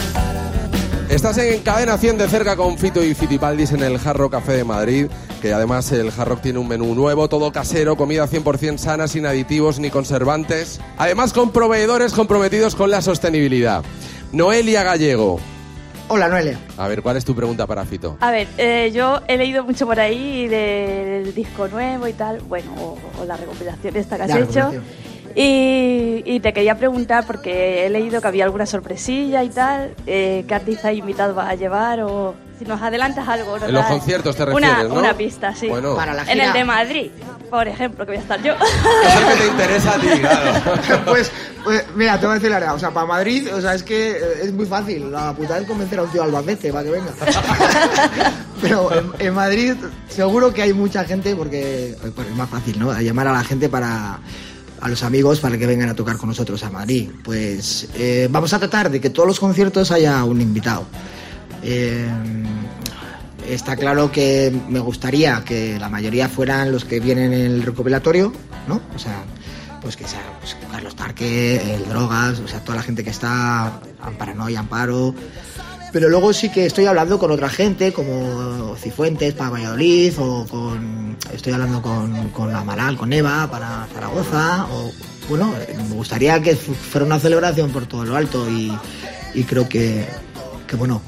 Estás 1.10 1.36
en 1.36 1.60
Cadena 1.60 1.98
100 1.98 2.16
de 2.16 2.26
cerca 2.26 2.56
con 2.56 2.78
Fito 2.78 3.04
y 3.04 3.12
Fitipaldis 3.12 3.72
en 3.72 3.82
el 3.82 3.98
Jarro 3.98 4.30
Café 4.30 4.52
de 4.54 4.64
Madrid, 4.64 5.08
que 5.42 5.52
además 5.52 5.92
el 5.92 6.10
Jarro 6.10 6.38
tiene 6.38 6.58
un 6.58 6.68
menú 6.68 6.94
nuevo, 6.94 7.28
todo 7.28 7.52
casero, 7.52 7.98
comida 7.98 8.26
100% 8.26 8.78
sana, 8.78 9.06
sin 9.06 9.26
aditivos 9.26 9.78
ni 9.78 9.90
conservantes. 9.90 10.80
Además 10.96 11.34
con 11.34 11.50
proveedores 11.50 12.14
comprometidos 12.14 12.74
con 12.74 12.90
la 12.90 13.02
sostenibilidad. 13.02 13.84
Noelia 14.32 14.84
Gallego. 14.84 15.38
Hola, 16.14 16.28
Noelia. 16.28 16.56
A 16.78 16.86
ver, 16.86 17.02
¿cuál 17.02 17.16
es 17.16 17.24
tu 17.24 17.34
pregunta 17.34 17.66
para 17.66 17.84
Fito? 17.84 18.16
A 18.20 18.30
ver, 18.30 18.46
eh, 18.56 18.92
yo 18.94 19.20
he 19.26 19.36
leído 19.36 19.64
mucho 19.64 19.84
por 19.84 19.98
ahí 19.98 20.46
del 20.46 21.34
disco 21.34 21.66
nuevo 21.66 22.06
y 22.06 22.12
tal, 22.12 22.38
bueno, 22.42 22.70
o, 22.78 22.96
o 23.20 23.24
la 23.24 23.36
recopilación 23.36 23.96
esta 23.96 24.14
que 24.16 24.22
has 24.22 24.28
La 24.28 24.38
hecho. 24.38 24.72
y 25.34 26.38
te 26.38 26.52
quería 26.52 26.76
preguntar, 26.78 27.26
porque 27.26 27.84
he 27.84 27.90
leído 27.90 28.20
que 28.20 28.28
había 28.28 28.44
alguna 28.44 28.64
sorpresilla 28.64 29.42
y 29.42 29.48
tal, 29.48 29.96
eh, 30.06 30.44
¿qué 30.46 30.54
artista 30.54 30.92
invitado 30.92 31.34
vas 31.34 31.50
a 31.50 31.56
llevar 31.56 32.00
o...? 32.02 32.36
Si 32.58 32.64
nos 32.64 32.80
adelantas 32.80 33.26
algo. 33.28 33.58
nos 33.58 33.68
En 33.68 33.74
los 33.74 33.84
conciertos 33.86 34.36
te 34.36 34.42
una- 34.44 34.54
refieres, 34.68 34.88
¿no? 34.92 34.98
Una 35.00 35.14
pista, 35.16 35.54
sí. 35.54 35.66
Bueno. 35.68 35.94
Para 35.96 36.14
la 36.14 36.22
En 36.22 36.28
gira. 36.28 36.46
el 36.46 36.52
de 36.52 36.64
Madrid, 36.64 37.10
por 37.50 37.66
ejemplo, 37.68 38.04
que 38.06 38.12
voy 38.12 38.18
a 38.18 38.22
estar 38.22 38.42
yo. 38.42 38.52
Es 38.54 39.16
el 39.20 39.26
que 39.28 39.34
te 39.42 39.46
interesa 39.48 39.94
a 39.94 39.98
ti, 39.98 40.06
claro. 40.20 41.04
pues, 41.06 41.30
pues, 41.64 41.84
mira, 41.94 42.18
te 42.18 42.26
voy 42.26 42.32
a 42.32 42.34
decir 42.34 42.50
la 42.50 42.58
verdad. 42.60 42.74
O 42.74 42.78
sea, 42.78 42.90
para 42.92 43.06
Madrid, 43.06 43.48
o 43.54 43.60
sea, 43.60 43.74
es 43.74 43.82
que 43.82 44.16
es 44.42 44.52
muy 44.52 44.66
fácil. 44.66 45.10
La 45.10 45.32
putada 45.34 45.60
es 45.60 45.66
convencer 45.66 45.98
a 45.98 46.02
un 46.02 46.10
tío 46.10 46.22
Albacete 46.22 46.72
para 46.72 46.84
que 46.84 46.90
venga. 46.90 47.12
Pero 48.62 48.90
en, 48.96 49.10
en 49.18 49.34
Madrid 49.34 49.74
seguro 50.08 50.52
que 50.54 50.62
hay 50.62 50.72
mucha 50.72 51.04
gente 51.04 51.34
porque 51.36 51.96
pues, 52.14 52.28
es 52.28 52.34
más 52.36 52.48
fácil, 52.48 52.78
¿no? 52.78 52.90
A 52.90 53.02
llamar 53.02 53.28
a 53.28 53.32
la 53.32 53.44
gente 53.44 53.68
para 53.68 54.18
a 54.80 54.88
los 54.88 55.02
amigos 55.02 55.40
para 55.40 55.56
que 55.56 55.66
vengan 55.66 55.88
a 55.88 55.94
tocar 55.94 56.16
con 56.18 56.28
nosotros 56.28 56.62
a 56.62 56.70
Madrid. 56.70 57.08
Pues 57.22 57.88
eh, 57.94 58.28
vamos 58.30 58.52
a 58.52 58.58
tratar 58.58 58.90
de 58.90 59.00
que 59.00 59.10
todos 59.10 59.26
los 59.26 59.40
conciertos 59.40 59.90
haya 59.90 60.22
un 60.24 60.40
invitado. 60.40 60.84
Eh, 61.64 62.06
está 63.48 63.76
claro 63.76 64.10
que 64.12 64.54
me 64.68 64.80
gustaría 64.80 65.42
que 65.44 65.78
la 65.78 65.88
mayoría 65.88 66.28
fueran 66.28 66.70
los 66.72 66.84
que 66.84 67.00
vienen 67.00 67.32
en 67.32 67.40
el 67.46 67.62
recopilatorio, 67.62 68.32
¿no? 68.68 68.80
O 68.94 68.98
sea, 68.98 69.22
pues 69.82 69.96
que 69.96 70.06
sea 70.06 70.20
pues, 70.40 70.56
Carlos 70.70 70.94
Tarque, 70.96 71.74
el 71.74 71.88
Drogas, 71.88 72.38
o 72.40 72.48
sea, 72.48 72.60
toda 72.60 72.76
la 72.76 72.82
gente 72.82 73.04
que 73.04 73.10
está, 73.10 73.80
Paranoia, 74.18 74.60
Amparo. 74.60 75.14
Pero 75.92 76.08
luego 76.08 76.32
sí 76.32 76.48
que 76.50 76.66
estoy 76.66 76.86
hablando 76.86 77.18
con 77.20 77.30
otra 77.30 77.48
gente, 77.48 77.92
como 77.92 78.74
Cifuentes 78.76 79.32
para 79.34 79.50
Valladolid, 79.50 80.12
o 80.18 80.44
con. 80.46 81.16
Estoy 81.32 81.52
hablando 81.52 81.80
con, 81.80 82.30
con 82.30 82.52
Amaral, 82.54 82.96
con 82.96 83.12
Eva 83.12 83.48
para 83.50 83.86
Zaragoza, 83.94 84.66
o. 84.72 84.90
Bueno, 85.28 85.54
me 85.88 85.94
gustaría 85.94 86.40
que 86.42 86.56
fu- 86.56 86.74
fuera 86.74 87.06
una 87.06 87.18
celebración 87.20 87.70
por 87.70 87.86
todo 87.86 88.04
lo 88.04 88.16
alto 88.16 88.50
y, 88.50 88.76
y 89.34 89.44
creo 89.44 89.68
que, 89.68 90.04
que, 90.66 90.74
bueno, 90.76 91.00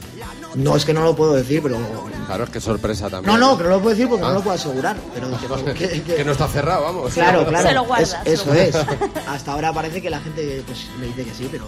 no 0.57 0.75
es 0.77 0.85
que 0.85 0.93
no 0.93 1.03
lo 1.03 1.15
puedo 1.15 1.35
decir, 1.35 1.63
pero. 1.63 1.79
Claro, 2.27 2.45
es 2.45 2.51
que 2.51 2.61
sorpresa 2.61 3.09
también. 3.09 3.39
No, 3.39 3.51
no, 3.53 3.57
pero 3.57 3.69
no 3.71 3.77
lo 3.77 3.83
puedo 3.83 3.95
decir 3.95 4.09
porque 4.09 4.25
Ah. 4.25 4.29
no 4.29 4.35
lo 4.35 4.41
puedo 4.43 4.57
asegurar. 4.57 4.97
Pero 5.15 5.29
que- 5.75 5.89
que- 5.89 6.03
que- 6.03 6.15
Que 6.17 6.25
no 6.25 6.33
está 6.33 6.49
cerrado, 6.49 6.83
vamos. 6.83 7.13
Claro, 7.15 7.47
claro. 7.47 7.69
Se 7.69 7.75
lo 7.75 7.85
guarda, 7.85 8.03
es- 8.25 8.41
se 8.41 8.47
lo 8.47 8.55
eso 8.55 8.81
es. 8.83 9.27
Hasta 9.29 9.53
ahora 9.53 9.73
parece 9.73 10.03
que 10.03 10.11
la 10.11 10.19
gente 10.21 10.63
pues, 10.67 10.87
me 10.99 11.07
dice 11.07 11.25
que 11.25 11.35
sí, 11.35 11.49
pero 11.51 11.67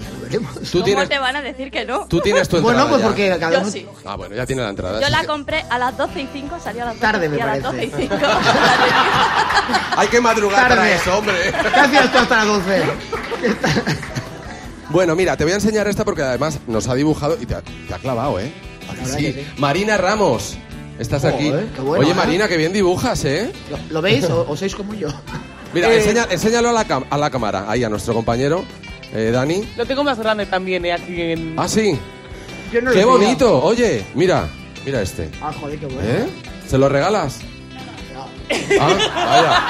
ya 0.00 0.10
lo 0.10 0.20
veremos. 0.20 0.54
Tú 0.54 0.70
¿Cómo 0.78 0.84
tienes, 0.84 1.08
te 1.08 1.18
van 1.18 1.34
a 1.36 1.42
decir 1.42 1.70
que 1.72 1.84
no? 1.84 2.06
tú 2.06 2.20
tienes 2.20 2.48
tu 2.48 2.58
entrada 2.58 2.84
Bueno, 2.84 2.88
pues 2.90 3.00
ya. 3.00 3.06
porque 3.08 3.36
cada 3.40 3.52
Yo 3.52 3.60
uno. 3.62 3.70
sí. 3.70 3.86
Ah, 4.04 4.14
bueno, 4.16 4.34
ya 4.36 4.46
tiene 4.46 4.62
la 4.62 4.68
entrada. 4.70 5.00
Yo 5.00 5.08
la 5.08 5.20
que- 5.22 5.26
compré 5.26 5.64
a 5.68 5.78
las 5.78 5.96
12 5.96 6.20
y 6.22 6.28
5, 6.32 6.56
salió 6.62 6.82
a 6.82 6.86
las 6.86 6.94
12 6.94 7.06
Tarde, 7.12 7.28
me 7.28 7.36
y 7.36 7.40
a 7.40 7.46
las 7.46 7.58
parece. 7.60 7.86
12 7.90 8.02
y 8.04 8.08
5. 8.08 8.16
Hay 9.96 10.08
que 10.08 10.20
madrugar 10.20 10.60
Tarde. 10.68 10.76
para 10.76 10.90
eso, 10.94 11.18
hombre. 11.18 11.34
¿Qué 11.74 11.80
hacías 11.80 12.12
tú 12.12 12.18
hasta 12.18 12.36
las 12.36 12.46
12? 12.46 12.82
Bueno, 14.90 15.14
mira, 15.14 15.36
te 15.36 15.44
voy 15.44 15.52
a 15.52 15.56
enseñar 15.56 15.86
esta 15.88 16.04
porque 16.04 16.22
además 16.22 16.58
nos 16.66 16.88
ha 16.88 16.94
dibujado 16.94 17.36
y 17.40 17.46
te 17.46 17.54
ha, 17.54 17.62
te 17.62 17.94
ha 17.94 17.98
clavado, 17.98 18.40
¿eh? 18.40 18.52
¿A 18.88 18.92
que 18.94 18.98
La 18.98 19.04
verdad 19.06 19.18
sí? 19.18 19.46
Marina 19.58 19.96
Ramos, 19.96 20.56
estás 20.98 21.22
Joder, 21.22 21.34
aquí. 21.36 21.52
qué 21.76 21.80
bueno, 21.80 22.02
Oye, 22.04 22.10
¿eh? 22.10 22.14
Marina, 22.14 22.48
que 22.48 22.56
bien 22.56 22.72
dibujas, 22.72 23.24
¿eh? 23.24 23.52
¿Lo, 23.70 23.78
lo 23.90 24.02
veis 24.02 24.24
o, 24.24 24.44
o 24.48 24.56
sois 24.56 24.74
como 24.74 24.94
yo? 24.94 25.08
Mira, 25.74 25.92
Eh, 25.92 25.98
enseña- 26.02 26.26
enséñalo 26.30 26.70
a 26.70 26.72
la, 26.72 26.88
cam- 26.88 27.06
a 27.08 27.16
la 27.16 27.30
cámara, 27.30 27.66
ahí 27.68 27.84
a 27.84 27.88
nuestro 27.88 28.14
compañero, 28.14 28.64
eh, 29.14 29.30
Dani. 29.32 29.62
Lo 29.76 29.86
tengo 29.86 30.02
más 30.02 30.18
grande 30.18 30.46
también, 30.46 30.84
eh, 30.84 30.92
aquí 30.92 31.20
en... 31.22 31.54
Ah, 31.56 31.68
sí, 31.68 31.96
Yo 32.72 32.82
no 32.82 32.90
qué 32.90 33.04
bonito. 33.04 33.62
Oye, 33.62 34.04
mira, 34.14 34.48
mira 34.84 35.02
este. 35.02 35.30
Ah, 35.40 35.52
joder, 35.60 35.78
qué 35.78 35.86
bueno. 35.86 36.02
¿Eh? 36.02 36.26
¿Se 36.68 36.76
lo 36.78 36.88
regalas? 36.88 37.38
Ah, 38.80 38.88
vaya. 39.14 39.62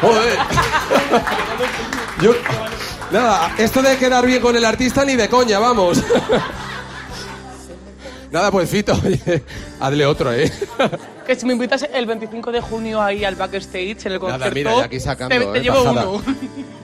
Joder. 0.00 0.38
Yo, 2.22 2.32
nada, 3.10 3.54
esto 3.58 3.82
de 3.82 3.96
quedar 3.96 4.24
bien 4.26 4.40
con 4.40 4.56
el 4.56 4.64
artista 4.64 5.04
ni 5.04 5.16
de 5.16 5.28
coña, 5.28 5.58
vamos. 5.58 6.02
Nada, 8.30 8.50
pues 8.50 8.68
Fito, 8.68 8.92
oye, 9.04 9.42
hazle 9.80 10.04
otro, 10.04 10.32
¿eh? 10.32 10.52
Que 11.26 11.36
si 11.36 11.46
me 11.46 11.52
invitas 11.54 11.86
el 11.92 12.06
25 12.06 12.52
de 12.52 12.60
junio 12.60 13.00
ahí 13.00 13.24
al 13.24 13.36
backstage 13.36 14.04
en 14.06 14.12
el 14.12 14.20
Nada, 14.20 14.32
concierto, 14.32 14.54
mira, 14.54 14.76
ya 14.76 14.84
aquí 14.84 15.00
sacando, 15.00 15.34
te, 15.38 15.44
te 15.52 15.58
eh, 15.58 15.62
llevo 15.62 15.82
uno. 15.82 16.22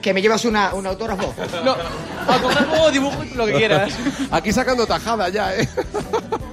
Que 0.01 0.13
me 0.13 0.21
llevas 0.21 0.43
una, 0.45 0.73
un 0.73 0.87
autógrafo. 0.87 1.33
No, 1.63 1.75
autógrafo 2.27 2.91
dibujo, 2.91 3.23
lo 3.35 3.45
que 3.45 3.53
quieras. 3.53 3.93
Aquí 4.31 4.51
sacando 4.51 4.85
tajada 4.87 5.29
ya, 5.29 5.53
¿eh? 5.55 5.67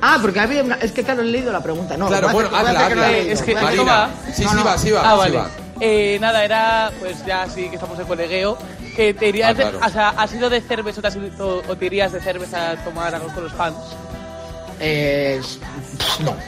Ah, 0.02 0.18
porque 0.20 0.40
había 0.40 0.62
una- 0.64 0.76
es 0.76 0.92
que 0.92 1.02
claro, 1.04 1.22
he 1.22 1.24
leído 1.24 1.52
la 1.52 1.62
pregunta. 1.62 1.96
No, 1.96 2.06
Claro, 2.08 2.28
bueno, 2.30 2.50
hazla, 2.54 2.72
que 2.88 2.92
hazla. 2.92 3.10
Es 3.18 3.42
que- 3.42 3.54
Voy 3.54 3.62
a 3.62 3.66
hacer- 3.68 3.74
¿esto 3.78 3.86
va? 3.86 4.10
Sí, 4.34 4.42
No, 4.44 4.50
sí 4.50 4.56
va, 4.64 4.78
sí 4.78 4.90
va, 4.90 5.00
Ah, 5.04 5.12
sí 5.12 5.18
vale. 5.18 5.36
va. 5.38 5.50
Eh, 5.80 6.18
nada, 6.20 6.44
era, 6.44 6.90
pues 7.00 7.24
ya 7.24 7.48
sí 7.48 7.68
que 7.70 7.76
estamos 7.76 7.98
en 7.98 8.06
colegueo, 8.06 8.58
que 8.96 9.14
te 9.14 9.28
irías, 9.28 9.50
Ah, 9.50 9.54
claro. 9.54 9.78
de- 9.78 9.86
o 9.86 9.90
sea, 9.90 10.08
¿has 10.10 10.34
ido 10.34 10.50
de 10.50 10.60
cerveza 10.60 10.98
o 11.00 11.02
te, 11.02 11.08
has 11.08 11.16
ido- 11.16 11.62
o 11.68 11.76
te 11.76 11.86
irías 11.86 12.12
de 12.12 12.20
cerveza 12.20 12.70
a 12.72 12.76
tomar 12.84 13.14
algo 13.14 13.28
con 13.28 13.44
los 13.44 13.52
fans? 13.52 13.76
Eh, 14.80 15.40
no. 16.24 16.36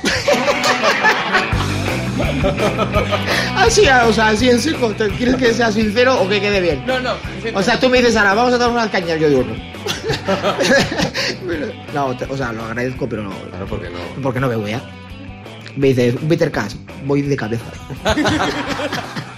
así, 3.57 3.83
o 4.07 4.13
sea, 4.13 4.29
así 4.29 4.49
en 4.51 4.61
seco. 4.61 4.89
¿te- 4.95 5.09
¿Quieres 5.11 5.37
que 5.37 5.53
sea 5.55 5.71
sincero 5.73 6.21
o 6.21 6.29
que 6.29 6.41
quede 6.41 6.61
bien? 6.61 6.85
No, 6.87 7.01
no. 7.01 7.13
O 7.55 7.63
sea, 7.63 7.79
tú 7.79 7.89
me 7.89 7.99
dices, 7.99 8.17
ahora 8.17 8.35
vamos 8.35 8.53
a 8.55 8.59
tomar 8.59 8.73
unas 8.73 8.91
cañas, 8.91 9.19
yo 9.21 9.29
digo 9.29 9.45
no. 9.45 9.55
no, 11.95 12.17
te- 12.17 12.25
o 12.27 12.37
sea, 12.37 12.53
lo 12.53 12.65
agradezco, 12.65 13.09
pero 13.09 13.23
no. 13.25 13.31
Claro, 13.51 13.67
porque 13.67 13.89
no. 13.91 13.99
Porque 14.23 14.41
no 14.41 14.49
bebo 14.49 14.67
ya. 14.69 14.81
Me 15.77 15.89
dices, 15.89 16.15
un 16.21 16.29
bitter 16.29 16.51
cash, 16.51 16.75
voy 17.05 17.23
de 17.23 17.37
cabeza. 17.37 17.65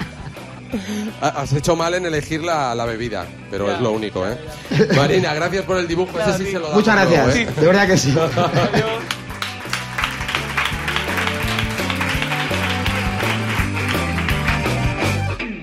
Ha- 1.20 1.28
Has 1.42 1.52
hecho 1.52 1.76
mal 1.76 1.94
en 1.94 2.06
elegir 2.06 2.42
la, 2.42 2.74
la 2.74 2.84
bebida, 2.84 3.26
pero 3.50 3.66
Ya. 3.66 3.74
es 3.74 3.80
lo 3.80 3.92
único, 3.92 4.26
¿eh? 4.26 4.38
Marina, 4.96 5.34
gracias 5.34 5.64
por 5.64 5.76
el 5.78 5.86
dibujo. 5.88 6.18
Ese 6.18 6.38
sí 6.38 6.46
se 6.46 6.54
lo 6.54 6.68
damos 6.68 6.74
Muchas 6.76 6.94
luego, 7.08 7.24
gracias, 7.24 7.48
¿eh? 7.48 7.60
de 7.60 7.66
verdad 7.66 7.86
que 7.86 7.96
sí. 7.98 8.14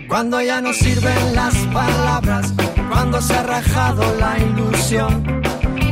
Cuando 0.08 0.42
ya 0.42 0.62
no 0.62 0.74
sirven 0.74 1.36
las 1.36 1.56
palabras, 1.74 2.54
cuando 2.90 3.22
se 3.22 3.34
ha 3.34 3.44
rajado 3.44 4.04
la 4.20 4.38
ilusión, 4.40 5.42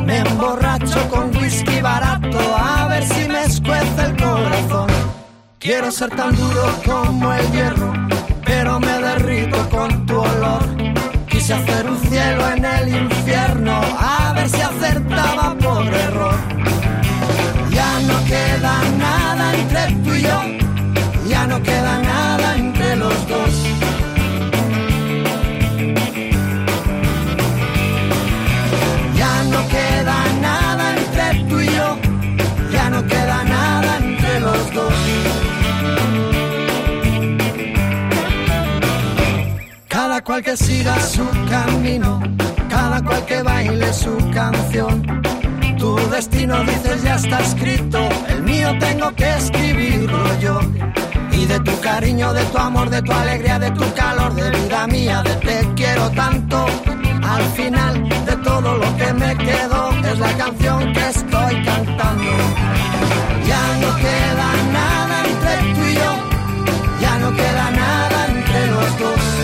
me 0.04 0.18
emborracho 0.18 1.08
con 1.08 1.34
whisky 1.36 1.80
barato 1.80 2.38
a 2.56 2.86
ver 2.88 3.06
si 3.06 3.26
me 3.28 3.42
escuece 3.44 4.02
el 4.04 4.16
corazón. 4.16 4.88
Quiero 5.58 5.90
ser 5.90 6.10
tan 6.10 6.36
duro 6.36 6.74
como 6.84 7.32
el 7.32 7.50
hierro, 7.52 7.92
pero 8.44 8.78
me 8.78 8.98
el 12.82 12.88
infierno, 12.88 13.80
a 13.98 14.32
ver 14.34 14.48
si 14.48 14.60
acertaba 14.60 15.54
por 15.54 15.86
error. 15.86 16.34
Ya 17.70 18.00
no 18.00 18.24
queda 18.24 18.74
nada 18.98 19.54
entre 19.54 19.94
tú 20.04 20.14
y 20.14 20.22
yo, 20.22 20.40
ya 21.28 21.46
no 21.46 21.62
queda 21.62 21.98
nada 21.98 22.56
entre 22.56 22.96
los 22.96 23.28
dos. 23.28 23.52
Ya 29.16 29.42
no 29.44 29.68
queda 29.68 30.16
nada 30.40 30.84
entre 30.96 31.44
tú 31.48 31.60
y 31.60 31.66
yo, 31.66 31.98
ya 32.72 32.90
no 32.90 33.04
queda 33.06 33.44
nada 33.44 33.96
entre 33.98 34.40
los 34.40 34.74
dos. 34.74 34.94
Cada 39.88 40.22
cual 40.22 40.42
que 40.42 40.56
siga 40.56 40.98
su 41.00 41.26
camino, 41.50 42.20
cual 43.02 43.24
que 43.26 43.42
baile 43.42 43.92
su 43.92 44.16
canción. 44.32 45.22
Tu 45.78 45.96
destino 46.10 46.62
dices 46.64 47.02
ya 47.02 47.14
está 47.14 47.40
escrito, 47.40 47.98
el 48.28 48.42
mío 48.42 48.76
tengo 48.78 49.10
que 49.14 49.28
escribirlo 49.34 50.38
yo. 50.40 50.60
Y 51.32 51.46
de 51.46 51.58
tu 51.60 51.80
cariño, 51.80 52.32
de 52.32 52.44
tu 52.44 52.58
amor, 52.58 52.90
de 52.90 53.00
tu 53.02 53.12
alegría, 53.12 53.58
de 53.58 53.70
tu 53.70 53.94
calor, 53.94 54.34
de 54.34 54.50
vida 54.50 54.86
mía, 54.86 55.22
de 55.22 55.34
te 55.36 55.74
quiero 55.74 56.10
tanto. 56.10 56.66
Al 57.22 57.44
final 57.52 58.08
de 58.26 58.36
todo 58.38 58.76
lo 58.76 58.96
que 58.96 59.12
me 59.14 59.36
quedó 59.36 59.90
es 60.04 60.18
la 60.18 60.32
canción 60.36 60.92
que 60.92 61.08
estoy 61.08 61.64
cantando. 61.64 62.32
Ya 63.46 63.64
no 63.82 63.96
queda 63.96 64.48
nada 64.72 65.24
entre 65.24 65.74
tú 65.74 65.82
y 65.88 65.94
yo, 65.94 66.12
ya 67.00 67.18
no 67.18 67.30
queda 67.34 67.70
nada 67.70 68.26
entre 68.26 68.66
los 68.66 68.98
dos. 68.98 69.39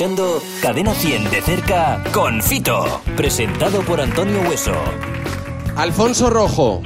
Escuchando 0.00 0.40
Cadena 0.62 0.94
100 0.94 1.30
de 1.30 1.42
cerca 1.42 2.02
con 2.14 2.40
Fito, 2.42 3.02
presentado 3.18 3.82
por 3.82 4.00
Antonio 4.00 4.40
Hueso. 4.48 4.72
Alfonso 5.76 6.30
Rojo. 6.30 6.80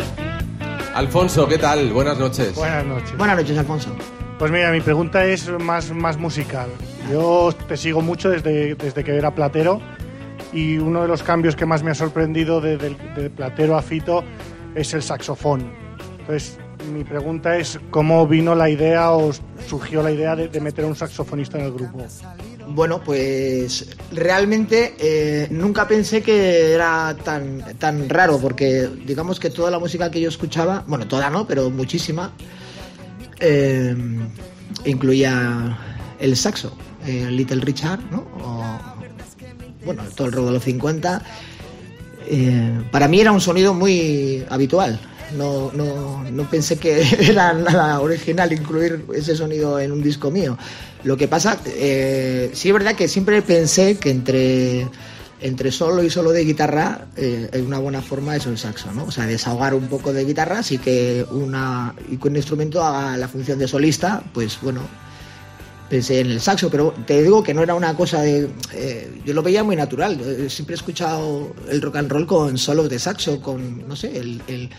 Alfonso, 0.96 1.46
¿qué 1.46 1.58
tal? 1.58 1.92
Buenas 1.92 2.18
noches. 2.18 2.56
Buenas 2.56 2.84
noches. 2.84 3.16
Buenas 3.16 3.36
noches, 3.36 3.56
Alfonso. 3.56 3.90
Pues 4.36 4.50
mira, 4.50 4.72
mi 4.72 4.80
pregunta 4.80 5.24
es 5.26 5.48
más, 5.60 5.92
más 5.92 6.16
musical. 6.18 6.68
Yo 7.08 7.52
te 7.68 7.76
sigo 7.76 8.00
mucho 8.02 8.30
desde, 8.30 8.74
desde 8.74 9.04
que 9.04 9.16
era 9.16 9.32
platero 9.32 9.80
y 10.52 10.78
uno 10.78 11.02
de 11.02 11.06
los 11.06 11.22
cambios 11.22 11.54
que 11.54 11.66
más 11.66 11.84
me 11.84 11.92
ha 11.92 11.94
sorprendido 11.94 12.60
de, 12.60 12.76
de- 12.78 12.96
de 13.14 13.30
platero 13.30 13.76
a 13.78 13.82
Fito 13.82 14.24
es 14.74 14.92
el 14.92 15.04
saxofón. 15.04 15.70
Entonces, 16.18 16.58
mi 16.92 17.04
pregunta 17.04 17.56
es 17.58 17.78
cómo 17.90 18.26
vino 18.26 18.56
la 18.56 18.68
idea 18.70 19.12
o 19.12 19.30
surgió 19.68 20.02
la 20.02 20.10
idea 20.10 20.34
de, 20.34 20.48
de 20.48 20.60
meter 20.60 20.84
a 20.84 20.88
un 20.88 20.96
saxofonista 20.96 21.58
en 21.60 21.66
el 21.66 21.72
grupo. 21.74 22.04
Bueno, 22.68 23.02
pues 23.02 23.94
realmente 24.12 24.94
eh, 24.98 25.48
nunca 25.50 25.86
pensé 25.86 26.22
que 26.22 26.72
era 26.72 27.16
tan, 27.22 27.76
tan 27.78 28.08
raro, 28.08 28.38
porque 28.38 28.88
digamos 29.06 29.38
que 29.38 29.50
toda 29.50 29.70
la 29.70 29.78
música 29.78 30.10
que 30.10 30.20
yo 30.20 30.28
escuchaba, 30.28 30.84
bueno, 30.86 31.06
toda 31.06 31.30
no, 31.30 31.46
pero 31.46 31.70
muchísima, 31.70 32.32
eh, 33.40 33.94
incluía 34.84 35.78
el 36.18 36.36
saxo, 36.36 36.76
eh, 37.06 37.28
Little 37.30 37.60
Richard, 37.60 38.00
¿no? 38.10 38.24
Bueno, 39.84 40.02
todo 40.14 40.28
el 40.28 40.32
rock 40.32 40.46
de 40.46 40.52
los 40.52 40.64
50. 40.64 41.22
Eh, 42.26 42.82
para 42.90 43.08
mí 43.08 43.20
era 43.20 43.32
un 43.32 43.40
sonido 43.40 43.74
muy 43.74 44.44
habitual. 44.48 44.98
No, 45.36 45.70
no, 45.72 46.22
no 46.30 46.50
pensé 46.50 46.78
que 46.78 47.02
era 47.30 47.52
nada 47.52 48.00
original 48.00 48.52
incluir 48.52 49.04
ese 49.14 49.36
sonido 49.36 49.78
en 49.78 49.92
un 49.92 50.02
disco 50.02 50.30
mío. 50.30 50.56
Lo 51.04 51.16
que 51.16 51.28
pasa, 51.28 51.58
eh, 51.66 52.50
sí 52.54 52.68
es 52.68 52.72
verdad 52.74 52.94
que 52.96 53.08
siempre 53.08 53.42
pensé 53.42 53.98
que 53.98 54.10
entre, 54.10 54.88
entre 55.40 55.70
solo 55.70 56.02
y 56.02 56.08
solo 56.08 56.30
de 56.32 56.44
guitarra, 56.44 57.08
eh, 57.16 57.62
una 57.66 57.78
buena 57.78 58.00
forma 58.00 58.34
es 58.36 58.46
el 58.46 58.56
saxo, 58.56 58.90
¿no? 58.92 59.04
O 59.04 59.10
sea, 59.10 59.26
desahogar 59.26 59.74
un 59.74 59.86
poco 59.88 60.12
de 60.14 60.24
guitarra, 60.24 60.62
sí 60.62 60.78
que 60.78 61.26
una, 61.30 61.94
y 62.10 62.16
que 62.16 62.28
un 62.28 62.36
instrumento 62.36 62.82
haga 62.82 63.18
la 63.18 63.28
función 63.28 63.58
de 63.58 63.68
solista, 63.68 64.22
pues 64.32 64.58
bueno, 64.62 64.80
pensé 65.90 66.20
en 66.20 66.30
el 66.30 66.40
saxo, 66.40 66.70
pero 66.70 66.94
te 67.06 67.22
digo 67.22 67.42
que 67.42 67.52
no 67.52 67.62
era 67.62 67.74
una 67.74 67.94
cosa 67.94 68.22
de... 68.22 68.48
eh, 68.72 69.20
yo 69.26 69.34
lo 69.34 69.42
veía 69.42 69.62
muy 69.62 69.76
natural. 69.76 70.18
Eh, 70.24 70.48
Siempre 70.48 70.74
he 70.74 70.78
escuchado 70.78 71.54
el 71.68 71.82
rock 71.82 71.96
and 71.96 72.10
roll 72.10 72.26
con 72.26 72.56
solos 72.56 72.88
de 72.88 72.98
saxo, 72.98 73.42
con, 73.42 73.86
no 73.86 73.94
sé, 73.94 74.16
el- 74.16 74.70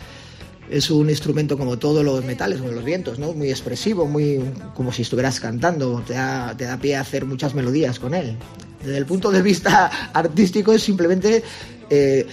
es 0.69 0.89
un 0.89 1.10
instrumento 1.10 1.58
como 1.58 1.78
todos 1.78 2.04
los 2.04 2.23
metales, 2.23 2.60
como 2.60 2.71
los 2.71 2.84
vientos, 2.84 3.19
¿no? 3.19 3.34
Muy 3.34 3.49
expresivo, 3.49 4.06
muy 4.06 4.39
como 4.73 4.91
si 4.91 5.04
estuvieras 5.04 5.39
cantando, 5.39 6.04
te 6.06 6.13
da, 6.13 6.56
te 6.58 6.65
da 6.65 6.78
pie 6.78 6.95
a 6.95 7.01
hacer 7.01 7.25
muchas 7.25 7.54
melodías 7.54 7.99
con 7.99 8.13
él. 8.13 8.36
Desde 8.84 8.97
el 8.97 9.06
punto 9.06 9.32
de 9.32 9.41
vista 9.41 10.12
artístico 10.13 10.73
es 10.73 10.84
simplemente... 10.84 11.43
eh, 11.89 12.25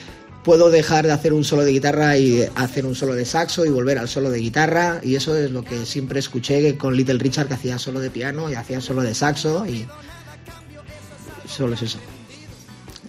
puedo 0.43 0.71
dejar 0.71 1.07
de 1.07 1.13
hacer 1.13 1.33
un 1.33 1.45
solo 1.45 1.65
de 1.65 1.71
guitarra 1.71 2.17
y 2.17 2.43
hacer 2.57 2.85
un 2.85 2.95
solo 2.95 3.15
de 3.15 3.25
saxo 3.25 3.65
y 3.65 3.71
volver 3.71 3.99
al 3.99 4.09
solo 4.09 4.31
de 4.31 4.39
guitarra 4.39 5.01
y 5.03 5.15
eso 5.15 5.37
es 5.37 5.51
lo 5.51 5.63
que 5.63 5.87
siempre 5.87 6.19
escuché 6.19 6.77
con 6.77 6.97
Little 6.97 7.19
Richard 7.19 7.49
que 7.49 7.55
hacía 7.55 7.79
solo 7.79 8.01
de 8.01 8.11
piano 8.11 8.51
y 8.51 8.55
hacía 8.55 8.81
solo 8.81 9.03
de 9.03 9.15
saxo 9.15 9.65
y 9.67 9.87
solo 11.47 11.75
es 11.75 11.83
eso. 11.83 11.99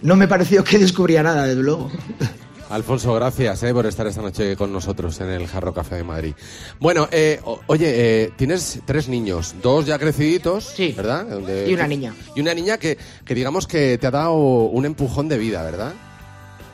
No 0.02 0.16
me 0.16 0.28
pareció 0.28 0.62
que 0.62 0.78
descubría 0.78 1.22
nada, 1.22 1.46
desde 1.46 1.62
luego. 1.62 1.90
Alfonso, 2.74 3.14
gracias 3.14 3.62
eh, 3.62 3.72
por 3.72 3.86
estar 3.86 4.06
esta 4.06 4.20
noche 4.20 4.56
con 4.56 4.72
nosotros 4.72 5.20
en 5.20 5.28
el 5.30 5.46
Jarro 5.46 5.72
Café 5.72 5.94
de 5.96 6.02
Madrid. 6.04 6.34
Bueno, 6.80 7.08
eh, 7.12 7.40
o- 7.44 7.60
oye, 7.68 7.92
eh, 8.24 8.32
tienes 8.36 8.80
tres 8.84 9.08
niños, 9.08 9.54
dos 9.62 9.86
ya 9.86 9.96
creciditos, 9.98 10.64
Sí. 10.74 10.92
¿verdad? 10.96 11.24
De- 11.24 11.70
Y 11.70 11.74
una 11.74 11.86
niña. 11.86 12.14
Y 12.34 12.40
una 12.40 12.52
niña 12.52 12.76
que, 12.78 12.98
que 13.24 13.34
digamos 13.34 13.66
que 13.68 13.96
te 13.98 14.06
ha 14.08 14.10
dado 14.10 14.34
un 14.34 14.84
empujón 14.86 15.28
de 15.28 15.38
vida, 15.38 15.62
¿verdad? 15.62 15.92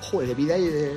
Joder, 0.00 0.28
de 0.28 0.34
vida 0.34 0.56
y 0.56 0.64
de... 0.68 0.92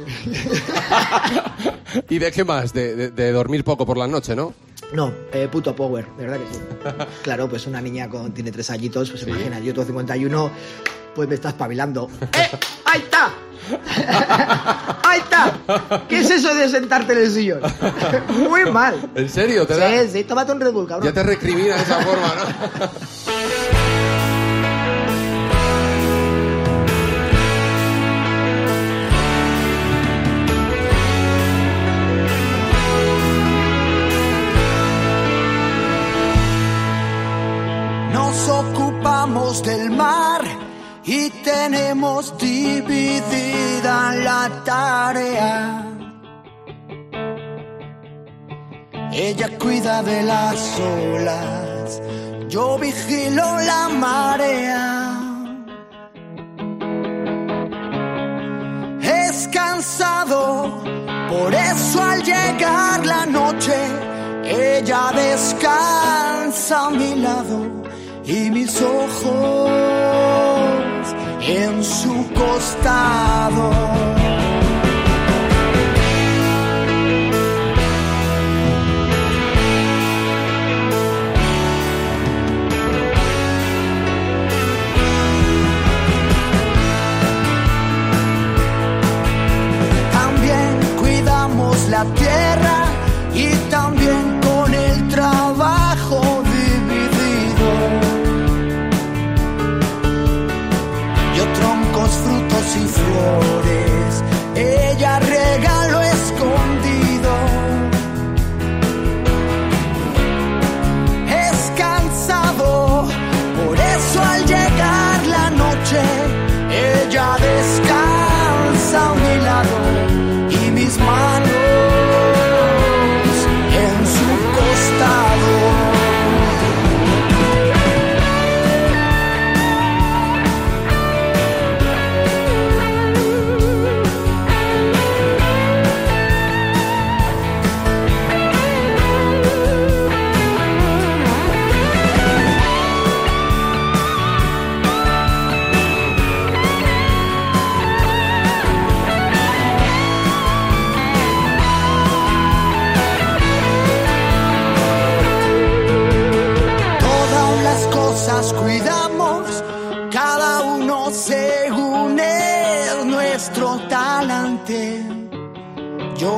¿Y 2.09 2.19
de 2.19 2.31
qué 2.31 2.43
más? 2.45 2.71
De, 2.73 2.95
de- 2.95 3.11
de 3.11 3.31
dormir 3.31 3.63
poco 3.65 3.85
por 3.85 3.97
la 3.97 4.07
noche, 4.07 4.35
¿no? 4.35 4.53
No, 4.93 5.11
eh, 5.33 5.47
puto 5.51 5.75
power, 5.75 6.05
de 6.17 6.25
verdad 6.27 6.39
que 6.39 6.53
sí. 6.53 6.59
Claro, 7.23 7.49
pues 7.49 7.67
una 7.67 7.81
niña 7.81 8.07
con, 8.09 8.31
tiene 8.33 8.51
tres 8.51 8.69
añitos, 8.69 9.09
pues 9.11 9.23
imagina, 9.27 9.59
yo 9.59 9.73
tengo 9.73 9.85
51, 9.87 10.51
pues 11.15 11.27
me 11.29 11.35
está 11.35 11.49
espabilando. 11.49 12.09
¡Eh! 12.33 12.49
¡Ahí 12.85 13.01
está! 13.01 13.31
¡Ahí 15.03 15.19
está! 15.19 16.03
¿Qué 16.09 16.19
es 16.19 16.29
eso 16.29 16.53
de 16.53 16.67
sentarte 16.69 17.13
en 17.13 17.19
el 17.19 17.31
sillón? 17.31 17.61
Muy 18.49 18.65
mal. 18.71 19.09
¿En 19.15 19.29
serio? 19.29 19.65
¿Te 19.65 19.77
da- 19.77 19.89
Sí, 20.03 20.09
sí, 20.11 20.23
tómate 20.25 20.51
un 20.51 20.59
Red 20.59 20.73
Bull, 20.73 20.87
cabrón. 20.87 21.07
Ya 21.07 21.13
te 21.13 21.23
recrimina 21.23 21.75
de 21.75 21.81
esa 21.83 21.95
forma, 22.01 22.27
¿no? 22.35 22.89
Nos 38.11 38.49
ocupamos 38.49 39.63
del 39.63 39.89
mar 39.91 40.41
y 41.05 41.29
tenemos 41.29 42.37
dividida 42.37 44.15
la 44.15 44.63
tarea. 44.63 45.85
Ella 49.11 49.49
cuida 49.59 50.01
de 50.01 50.23
las 50.23 50.79
olas, 50.79 52.01
yo 52.47 52.77
vigilo 52.79 53.43
la 53.43 53.89
marea. 53.89 55.19
Es 59.01 59.47
cansado, 59.49 60.81
por 61.29 61.53
eso 61.53 62.01
al 62.01 62.23
llegar 62.23 63.05
la 63.05 63.25
noche, 63.25 63.75
ella 64.45 65.11
descansa 65.13 66.87
a 66.87 66.89
mi 66.89 67.15
lado 67.15 67.83
y 68.25 68.49
mis 68.49 68.81
ojos 68.81 69.82
costado. 72.53 74.02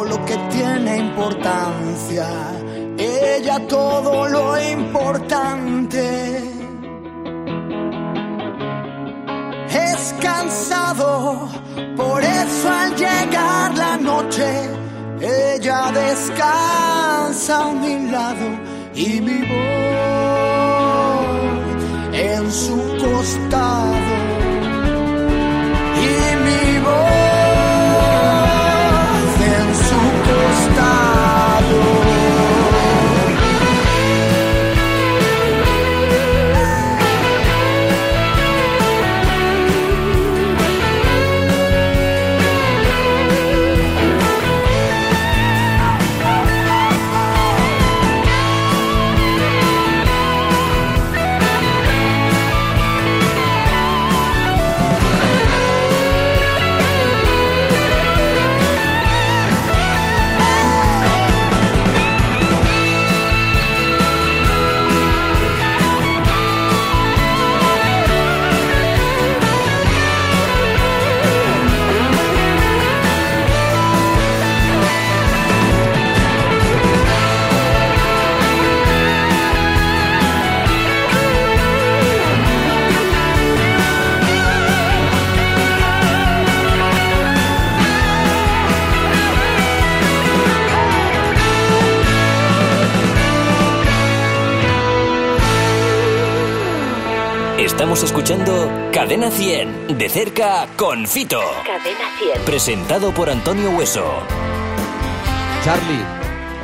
Lo 0.05 0.23
que 0.25 0.37
tiene 0.51 0.97
importancia, 0.97 2.27
ella 2.97 3.59
todo 3.67 4.27
lo 4.27 4.57
importante. 4.61 6.55
costado. 10.95 11.49
Por 11.95 12.23
eso 12.23 12.69
al 12.69 12.95
llegar 12.95 13.75
la 13.75 13.97
noche, 13.97 14.69
ella 15.21 15.91
descansa 15.91 17.69
a 17.69 17.73
mi 17.73 18.11
lado 18.11 18.47
y 18.93 19.21
mi 19.21 19.39
voz 19.39 19.55
en 22.13 22.51
su 22.51 22.77
costado. 23.03 23.94
Estamos 97.95 98.11
escuchando 98.11 98.69
Cadena 98.91 99.31
100, 99.31 99.97
de 99.97 100.09
cerca 100.09 100.67
con 100.75 101.07
Fito. 101.07 101.39
Cadena 101.65 102.09
100. 102.19 102.41
Presentado 102.43 103.13
por 103.13 103.29
Antonio 103.29 103.69
Hueso. 103.71 104.03
Charlie. 105.63 106.03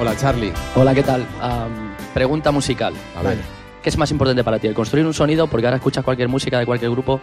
Hola, 0.01 0.17
Charlie. 0.17 0.51
Hola, 0.75 0.93
¿qué 0.93 1.03
tal? 1.03 1.25
Am, 1.39 1.95
pregunta 2.13 2.51
musical. 2.51 2.93
A 3.15 3.21
ver. 3.21 3.37
¿Qué 3.81 3.87
es 3.87 3.97
más 3.97 4.11
importante 4.11 4.43
para 4.43 4.59
ti? 4.59 4.67
¿El 4.67 4.73
construir 4.73 5.05
un 5.05 5.13
sonido? 5.13 5.47
Porque 5.47 5.67
ahora 5.67 5.77
escuchas 5.77 6.03
cualquier 6.03 6.27
música 6.27 6.59
de 6.59 6.65
cualquier 6.65 6.91
grupo 6.91 7.21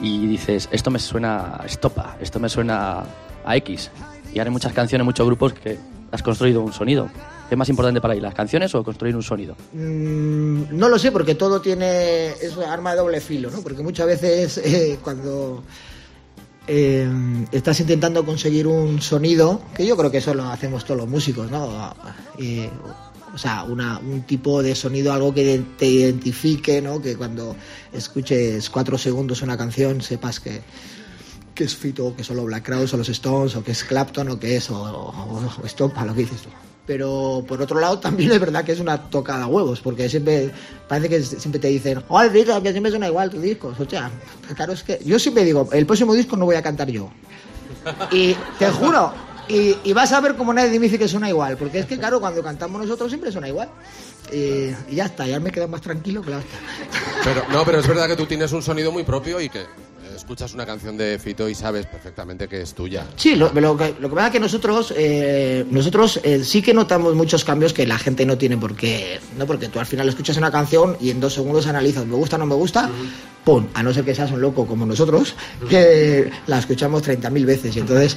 y 0.00 0.26
dices, 0.28 0.70
esto 0.72 0.90
me 0.90 0.98
suena 0.98 1.58
a 1.60 1.66
estopa, 1.66 2.16
esto 2.22 2.40
me 2.40 2.48
suena 2.48 3.02
a 3.44 3.56
X. 3.56 3.90
Y 4.32 4.38
ahora 4.38 4.48
hay 4.48 4.52
muchas 4.52 4.72
canciones, 4.72 5.04
muchos 5.04 5.26
grupos 5.26 5.52
que 5.52 5.76
has 6.10 6.22
construido 6.22 6.62
un 6.62 6.72
sonido. 6.72 7.10
¿Qué 7.48 7.54
es 7.54 7.58
más 7.58 7.68
importante 7.68 8.00
para 8.00 8.14
ti, 8.14 8.20
las 8.20 8.34
canciones 8.34 8.74
o 8.74 8.82
construir 8.82 9.14
un 9.14 9.22
sonido? 9.22 9.56
Mm, 9.72 10.76
no 10.76 10.88
lo 10.88 10.98
sé, 10.98 11.12
porque 11.12 11.34
todo 11.34 11.60
tiene. 11.60 12.28
Es 12.30 12.56
arma 12.58 12.92
de 12.92 12.98
doble 12.98 13.20
filo, 13.20 13.50
¿no? 13.50 13.60
Porque 13.60 13.82
muchas 13.82 14.06
veces 14.06 14.58
eh, 14.58 14.98
cuando 15.02 15.62
eh, 16.66 17.08
estás 17.50 17.80
intentando 17.80 18.24
conseguir 18.24 18.66
un 18.66 19.02
sonido, 19.02 19.60
que 19.74 19.84
yo 19.84 19.96
creo 19.96 20.10
que 20.10 20.18
eso 20.18 20.32
lo 20.32 20.44
hacemos 20.44 20.84
todos 20.84 21.00
los 21.00 21.08
músicos, 21.08 21.50
¿no? 21.50 21.94
Eh, 22.38 22.70
o 23.34 23.38
sea, 23.38 23.64
una, 23.64 23.98
un 23.98 24.22
tipo 24.22 24.62
de 24.62 24.74
sonido, 24.74 25.12
algo 25.12 25.34
que 25.34 25.64
te 25.78 25.86
identifique, 25.86 26.80
¿no? 26.80 27.00
Que 27.00 27.16
cuando 27.16 27.56
escuches 27.92 28.68
cuatro 28.70 28.96
segundos 28.98 29.42
una 29.42 29.56
canción 29.56 30.02
sepas 30.02 30.38
que, 30.38 30.60
es 31.56 31.76
Fito, 31.76 32.14
que 32.16 32.24
son 32.24 32.36
los 32.36 32.46
Black 32.46 32.64
Crowes 32.64 32.92
o 32.92 32.96
los 32.96 33.08
Stones, 33.08 33.54
o 33.56 33.62
que 33.62 33.72
es 33.72 33.84
Clapton, 33.84 34.28
o 34.30 34.38
que 34.38 34.56
es, 34.56 34.68
o, 34.70 35.12
Estopa, 35.64 36.04
lo 36.04 36.14
que 36.14 36.22
dices 36.22 36.42
tú. 36.42 36.48
Pero 36.86 37.44
por 37.46 37.62
otro 37.62 37.78
lado 37.78 37.98
también 37.98 38.32
es 38.32 38.40
verdad 38.40 38.64
que 38.64 38.72
es 38.72 38.80
una 38.80 38.98
tocada 38.98 39.46
huevos, 39.46 39.80
porque 39.80 40.08
siempre 40.08 40.50
parece 40.88 41.08
que 41.08 41.22
siempre 41.22 41.60
te 41.60 41.68
dicen, 41.68 42.02
oh, 42.08 42.20
Fito, 42.22 42.60
que 42.62 42.72
siempre 42.72 42.90
suena 42.90 43.06
igual 43.06 43.30
tus 43.30 43.40
discos. 43.40 43.78
O 43.78 43.88
sea, 43.88 44.10
claro, 44.54 44.72
es 44.72 44.82
que 44.82 44.98
yo 45.04 45.18
siempre 45.18 45.44
digo, 45.44 45.68
el 45.72 45.86
próximo 45.86 46.14
disco 46.14 46.36
no 46.36 46.44
voy 46.44 46.56
a 46.56 46.62
cantar 46.62 46.88
yo. 46.88 47.10
Y 48.10 48.36
te 48.58 48.70
juro, 48.70 49.12
y, 49.48 49.92
vas 49.92 50.12
a 50.12 50.20
ver 50.20 50.36
cómo 50.36 50.52
nadie 50.52 50.78
me 50.78 50.86
dice 50.86 50.98
que 50.98 51.08
suena 51.08 51.28
igual, 51.28 51.56
porque 51.56 51.80
es 51.80 51.86
que 51.86 51.98
claro, 51.98 52.20
cuando 52.20 52.42
cantamos 52.42 52.80
nosotros 52.80 53.10
siempre 53.10 53.30
suena 53.30 53.48
igual. 53.48 53.68
Y, 54.32 54.70
ya 54.94 55.06
está, 55.06 55.26
ya 55.26 55.38
me 55.40 55.50
quedo 55.50 55.68
más 55.68 55.82
tranquilo, 55.82 56.22
claro. 56.22 56.42
Pero, 57.22 57.44
no, 57.50 57.64
pero 57.64 57.78
es 57.80 57.86
verdad 57.86 58.08
que 58.08 58.16
tú 58.16 58.26
tienes 58.26 58.50
un 58.52 58.62
sonido 58.62 58.90
muy 58.90 59.04
propio 59.04 59.40
y 59.40 59.48
que 59.48 59.66
escuchas 60.22 60.54
una 60.54 60.64
canción 60.64 60.96
de 60.96 61.18
Fito 61.18 61.48
y 61.48 61.54
sabes 61.54 61.84
perfectamente 61.86 62.46
que 62.46 62.62
es 62.62 62.74
tuya. 62.74 63.06
Sí, 63.16 63.34
lo, 63.34 63.52
lo 63.52 63.76
que, 63.76 63.94
lo 63.98 64.08
que 64.08 64.14
pasa 64.14 64.28
es 64.28 64.32
que 64.32 64.40
nosotros, 64.40 64.94
eh, 64.96 65.66
nosotros 65.68 66.20
eh, 66.22 66.44
sí 66.44 66.62
que 66.62 66.72
notamos 66.72 67.16
muchos 67.16 67.44
cambios 67.44 67.72
que 67.72 67.86
la 67.86 67.98
gente 67.98 68.24
no 68.24 68.38
tiene 68.38 68.56
por 68.56 68.76
qué, 68.76 69.18
¿no? 69.36 69.46
Porque 69.46 69.68
tú 69.68 69.80
al 69.80 69.86
final 69.86 70.08
escuchas 70.08 70.36
una 70.36 70.52
canción 70.52 70.96
y 71.00 71.10
en 71.10 71.18
dos 71.18 71.34
segundos 71.34 71.66
analizas, 71.66 72.06
¿me 72.06 72.14
gusta 72.14 72.36
o 72.36 72.38
no 72.38 72.46
me 72.46 72.54
gusta? 72.54 72.88
¡Pum! 73.44 73.66
A 73.74 73.82
no 73.82 73.92
ser 73.92 74.04
que 74.04 74.14
seas 74.14 74.30
un 74.30 74.40
loco 74.40 74.64
como 74.64 74.86
nosotros, 74.86 75.34
que 75.68 76.30
la 76.46 76.60
escuchamos 76.60 77.02
30.000 77.02 77.44
veces 77.44 77.76
y 77.76 77.80
entonces... 77.80 78.16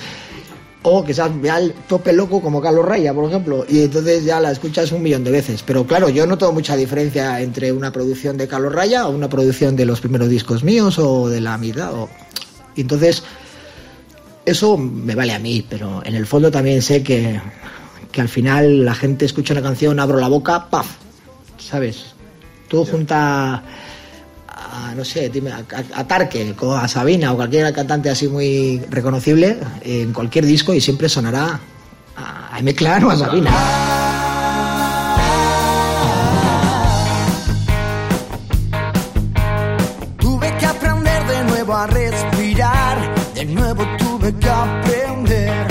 O 0.87 1.03
que 1.03 1.15
seas 1.15 1.31
ya 1.41 1.57
el 1.57 1.73
tope 1.87 2.13
loco 2.13 2.39
como 2.41 2.61
Carlos 2.61 2.85
Raya, 2.85 3.11
por 3.11 3.27
ejemplo, 3.27 3.65
y 3.67 3.81
entonces 3.81 4.23
ya 4.23 4.39
la 4.39 4.51
escuchas 4.51 4.91
un 4.91 5.01
millón 5.01 5.23
de 5.23 5.31
veces. 5.31 5.63
Pero 5.63 5.87
claro, 5.87 6.09
yo 6.09 6.27
noto 6.27 6.51
mucha 6.51 6.75
diferencia 6.75 7.41
entre 7.41 7.71
una 7.71 7.91
producción 7.91 8.37
de 8.37 8.47
Carlos 8.47 8.71
Raya 8.71 9.07
o 9.07 9.09
una 9.09 9.27
producción 9.27 9.75
de 9.75 9.85
los 9.85 9.99
primeros 9.99 10.29
discos 10.29 10.63
míos 10.63 10.99
o 10.99 11.27
de 11.27 11.41
la 11.41 11.57
mitad. 11.57 11.91
O... 11.91 12.07
Y 12.75 12.81
entonces, 12.81 13.23
eso 14.45 14.77
me 14.77 15.15
vale 15.15 15.33
a 15.33 15.39
mí, 15.39 15.65
pero 15.67 16.03
en 16.05 16.13
el 16.13 16.27
fondo 16.27 16.51
también 16.51 16.83
sé 16.83 17.01
que, 17.01 17.41
que 18.11 18.21
al 18.21 18.29
final 18.29 18.85
la 18.85 18.93
gente 18.93 19.25
escucha 19.25 19.55
una 19.55 19.63
canción, 19.63 19.99
abro 19.99 20.19
la 20.19 20.27
boca, 20.27 20.69
¡paf! 20.69 20.97
¿Sabes? 21.57 22.13
Tú 22.67 22.85
junta 22.85 23.63
a, 24.75 24.95
no 24.95 25.05
sé, 25.05 25.31
a, 25.51 25.99
a, 25.99 26.07
Tarque, 26.07 26.55
a 26.77 26.87
Sabina 26.87 27.31
o 27.31 27.35
cualquier 27.35 27.73
cantante 27.73 28.09
así 28.09 28.27
muy 28.27 28.81
reconocible 28.89 29.57
en 29.81 30.11
cualquier 30.13 30.45
disco 30.45 30.73
y 30.73 30.81
siempre 30.81 31.07
sonará 31.09 31.59
a 32.17 32.59
M. 32.59 32.73
Clan 32.73 33.03
o 33.03 33.09
a 33.11 33.17
Sabina. 33.17 33.51
Tuve 40.19 40.57
que 40.57 40.65
aprender 40.65 41.27
de 41.27 41.43
nuevo 41.45 41.73
a 41.73 41.87
respirar, 41.87 43.15
de 43.33 43.45
nuevo 43.45 43.83
tuve 43.97 44.33
que 44.35 44.49
aprender. 44.49 45.67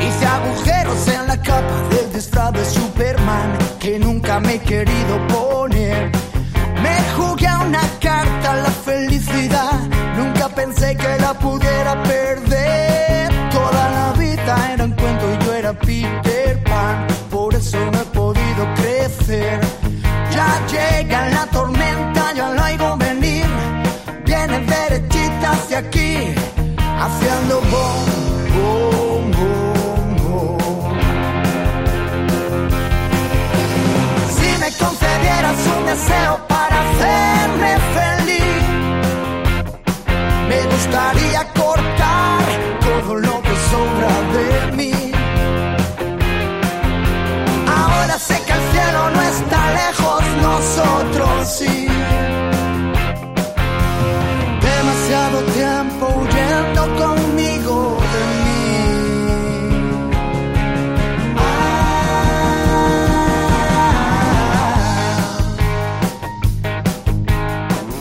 Hice 0.00 0.26
agujeros 0.26 1.08
en 1.08 1.26
la 1.26 1.40
capa 1.40 1.88
del 1.90 2.12
disfraz 2.12 2.52
de 2.52 2.64
Superman 2.64 3.58
que 3.80 3.98
nunca 3.98 4.40
me 4.40 4.54
he 4.54 4.58
querido 4.58 5.26
nunca 10.16 10.48
pensé 10.48 10.96
que 10.96 11.18
la 11.18 11.34
pudiera 11.34 12.02
perder. 12.02 13.30
Toda 13.50 13.90
la 13.90 14.12
vida 14.18 14.72
era 14.72 14.84
un 14.84 14.92
cuento 14.92 15.24
y 15.32 15.44
yo 15.44 15.54
era 15.54 15.72
Peter 15.72 16.62
Pan, 16.64 17.06
por 17.30 17.54
eso 17.54 17.78
no 17.92 18.00
he 18.00 18.04
podido 18.06 18.74
crecer. 18.76 19.60
Ya 20.32 20.48
llega 20.66 21.28
la 21.30 21.46
tormenta, 21.46 22.32
ya 22.34 22.50
la 22.50 22.64
oigo 22.64 22.96
venir, 22.96 23.46
viene 24.24 24.58
derechita 24.60 25.52
hacia 25.52 25.78
aquí, 25.78 26.34
haciendo 27.04 27.60
bom, 27.72 28.04
bom, 28.54 29.30
bom, 29.38 30.16
bom. 30.22 30.98
Si 34.36 34.48
me 34.62 34.70
concedieras 34.82 35.58
un 35.76 35.86
deseo 35.86 36.40
para 36.48 36.80
hacerme 36.80 37.33
nosotros 50.76 51.48
sí. 51.48 51.86
Demasiado 54.60 55.38
tiempo 55.52 56.06
huyendo 56.20 56.82
conmigo 56.96 57.98
de 58.12 58.22
mí. 58.42 58.56
Ah. 61.36 61.54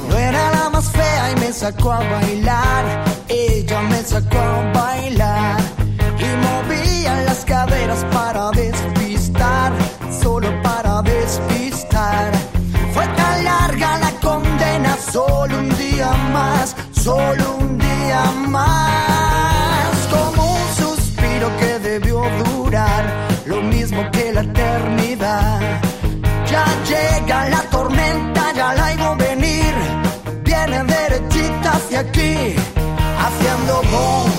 No 0.09 0.15
era 0.17 0.51
la 0.51 0.69
más 0.69 0.88
fea 0.89 1.31
y 1.31 1.36
me 1.39 1.53
sacó 1.53 1.91
a 1.91 1.99
bailar. 1.99 3.03
Ella 3.29 3.81
sacó 4.03 4.39
a 4.39 4.71
bailar 4.73 5.62
y 6.19 6.25
movían 6.45 7.25
las 7.25 7.45
caderas 7.45 8.05
para 8.12 8.51
despistar, 8.51 9.03
solo 15.13 15.60
un 15.60 15.69
día 15.78 16.12
más, 16.34 16.76
solo 16.91 17.45
un 17.60 17.78
día 17.78 18.23
más. 18.47 19.93
Como 20.10 20.41
un 20.60 20.67
suspiro 20.82 21.47
que 21.60 21.80
debió 21.89 22.23
durar, 22.43 23.04
lo 23.45 23.62
mismo 23.62 24.02
que 24.12 24.34
la 24.34 24.41
eternidad. 24.41 25.60
Ya 26.52 26.65
llega 26.91 27.49
la 27.49 27.62
tormenta, 27.76 28.41
ya 28.56 28.73
la 28.73 28.88
hago 28.88 29.15
venir. 29.15 29.73
Viene 30.43 30.84
derechita 30.84 31.69
hacia 31.78 31.99
aquí, 31.99 32.56
haciendo 33.26 33.73
bom, 33.91 34.30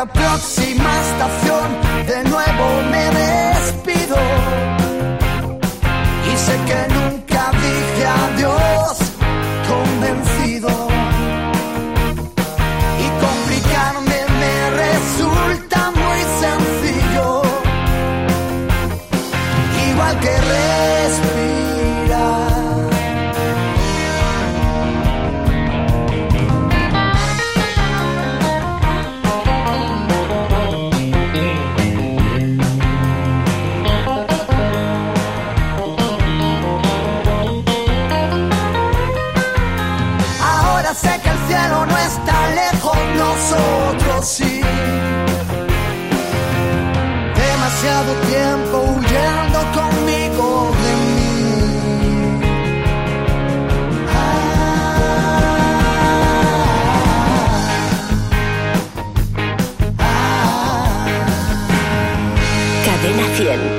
la 0.00 0.06
próxima 0.06 0.90
estación 1.08 1.68
de 2.06 2.24
nuevo 2.30 2.64
me 2.90 3.04
despido. 3.20 4.16
Y 6.32 6.36
sé 6.38 6.56
que 6.68 6.94
nunca 6.94 7.09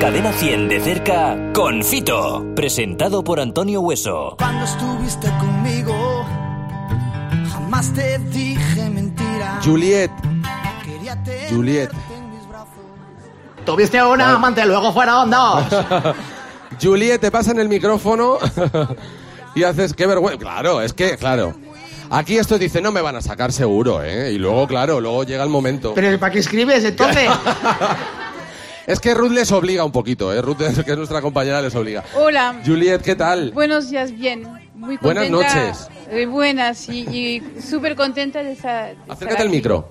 Cadena 0.00 0.32
100 0.32 0.68
de 0.68 0.80
cerca 0.80 1.52
con 1.52 1.82
Fito. 1.82 2.44
Presentado 2.54 3.22
por 3.24 3.40
Antonio 3.40 3.80
Hueso. 3.80 4.36
Cuando 4.38 4.64
estuviste 4.64 5.28
conmigo, 5.38 6.24
jamás 7.52 7.92
te 7.92 8.18
dije 8.18 8.90
mentira. 8.90 9.60
Juliet, 9.64 10.10
Juliet. 11.50 11.90
en 12.14 12.30
mis 12.30 12.48
brazos. 12.48 12.68
Tuviste 13.64 14.02
una 14.02 14.34
amante, 14.34 14.64
luego 14.66 14.92
fueron 14.92 15.30
dos. 15.30 15.64
Juliet, 16.82 17.20
te 17.20 17.30
pasan 17.30 17.58
el 17.58 17.68
micrófono 17.68 18.38
y 19.54 19.62
haces, 19.62 19.94
qué 19.94 20.06
vergüenza. 20.06 20.38
Claro, 20.38 20.80
es 20.82 20.92
que, 20.92 21.16
claro. 21.16 21.54
Aquí 22.10 22.36
esto 22.36 22.58
dice, 22.58 22.82
no 22.82 22.92
me 22.92 23.00
van 23.00 23.16
a 23.16 23.22
sacar 23.22 23.52
seguro, 23.52 24.02
¿eh? 24.02 24.32
Y 24.32 24.38
luego, 24.38 24.66
claro, 24.66 25.00
luego 25.00 25.24
llega 25.24 25.42
el 25.44 25.48
momento. 25.48 25.92
Pero 25.94 26.18
¿para 26.18 26.30
qué 26.32 26.40
escribes 26.40 26.84
entonces? 26.84 27.30
Es 28.86 29.00
que 29.00 29.14
Ruth 29.14 29.30
les 29.32 29.50
obliga 29.52 29.84
un 29.84 29.92
poquito, 29.92 30.32
¿eh? 30.32 30.40
Ruth, 30.42 30.56
que 30.84 30.90
es 30.90 30.96
nuestra 30.96 31.20
compañera, 31.20 31.60
les 31.62 31.74
obliga. 31.74 32.02
Hola. 32.14 32.56
Juliet, 32.64 33.02
¿qué 33.02 33.14
tal? 33.14 33.52
Buenos 33.52 33.90
días, 33.90 34.12
bien. 34.16 34.42
Muy 34.74 34.96
Buenas 34.98 35.28
contenta. 35.28 35.54
noches. 35.64 35.88
Eh, 36.10 36.26
buenas 36.26 36.88
y, 36.88 37.00
y 37.08 37.60
súper 37.62 37.94
contenta 37.94 38.42
de 38.42 38.52
esa. 38.52 38.84
de 38.86 38.92
estar 38.92 39.10
Acércate 39.12 39.42
al 39.42 39.50
micro. 39.50 39.88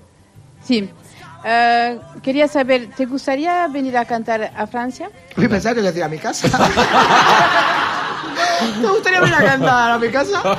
Sí. 0.62 0.90
Eh, 1.44 1.98
quería 2.22 2.46
saber, 2.46 2.90
¿te 2.96 3.06
gustaría 3.06 3.66
venir 3.68 3.96
a 3.96 4.04
cantar 4.04 4.52
a 4.54 4.66
Francia? 4.66 5.10
Uy, 5.36 5.48
pensaba 5.48 5.74
que 5.74 5.80
le 5.80 5.88
decía 5.88 6.04
a 6.04 6.08
mi 6.08 6.18
casa. 6.18 6.48
¿Te 8.80 8.86
gustaría 8.86 9.20
venir 9.20 9.34
a 9.34 9.44
cantar 9.44 9.90
a 9.92 9.98
mi 9.98 10.08
casa? 10.10 10.42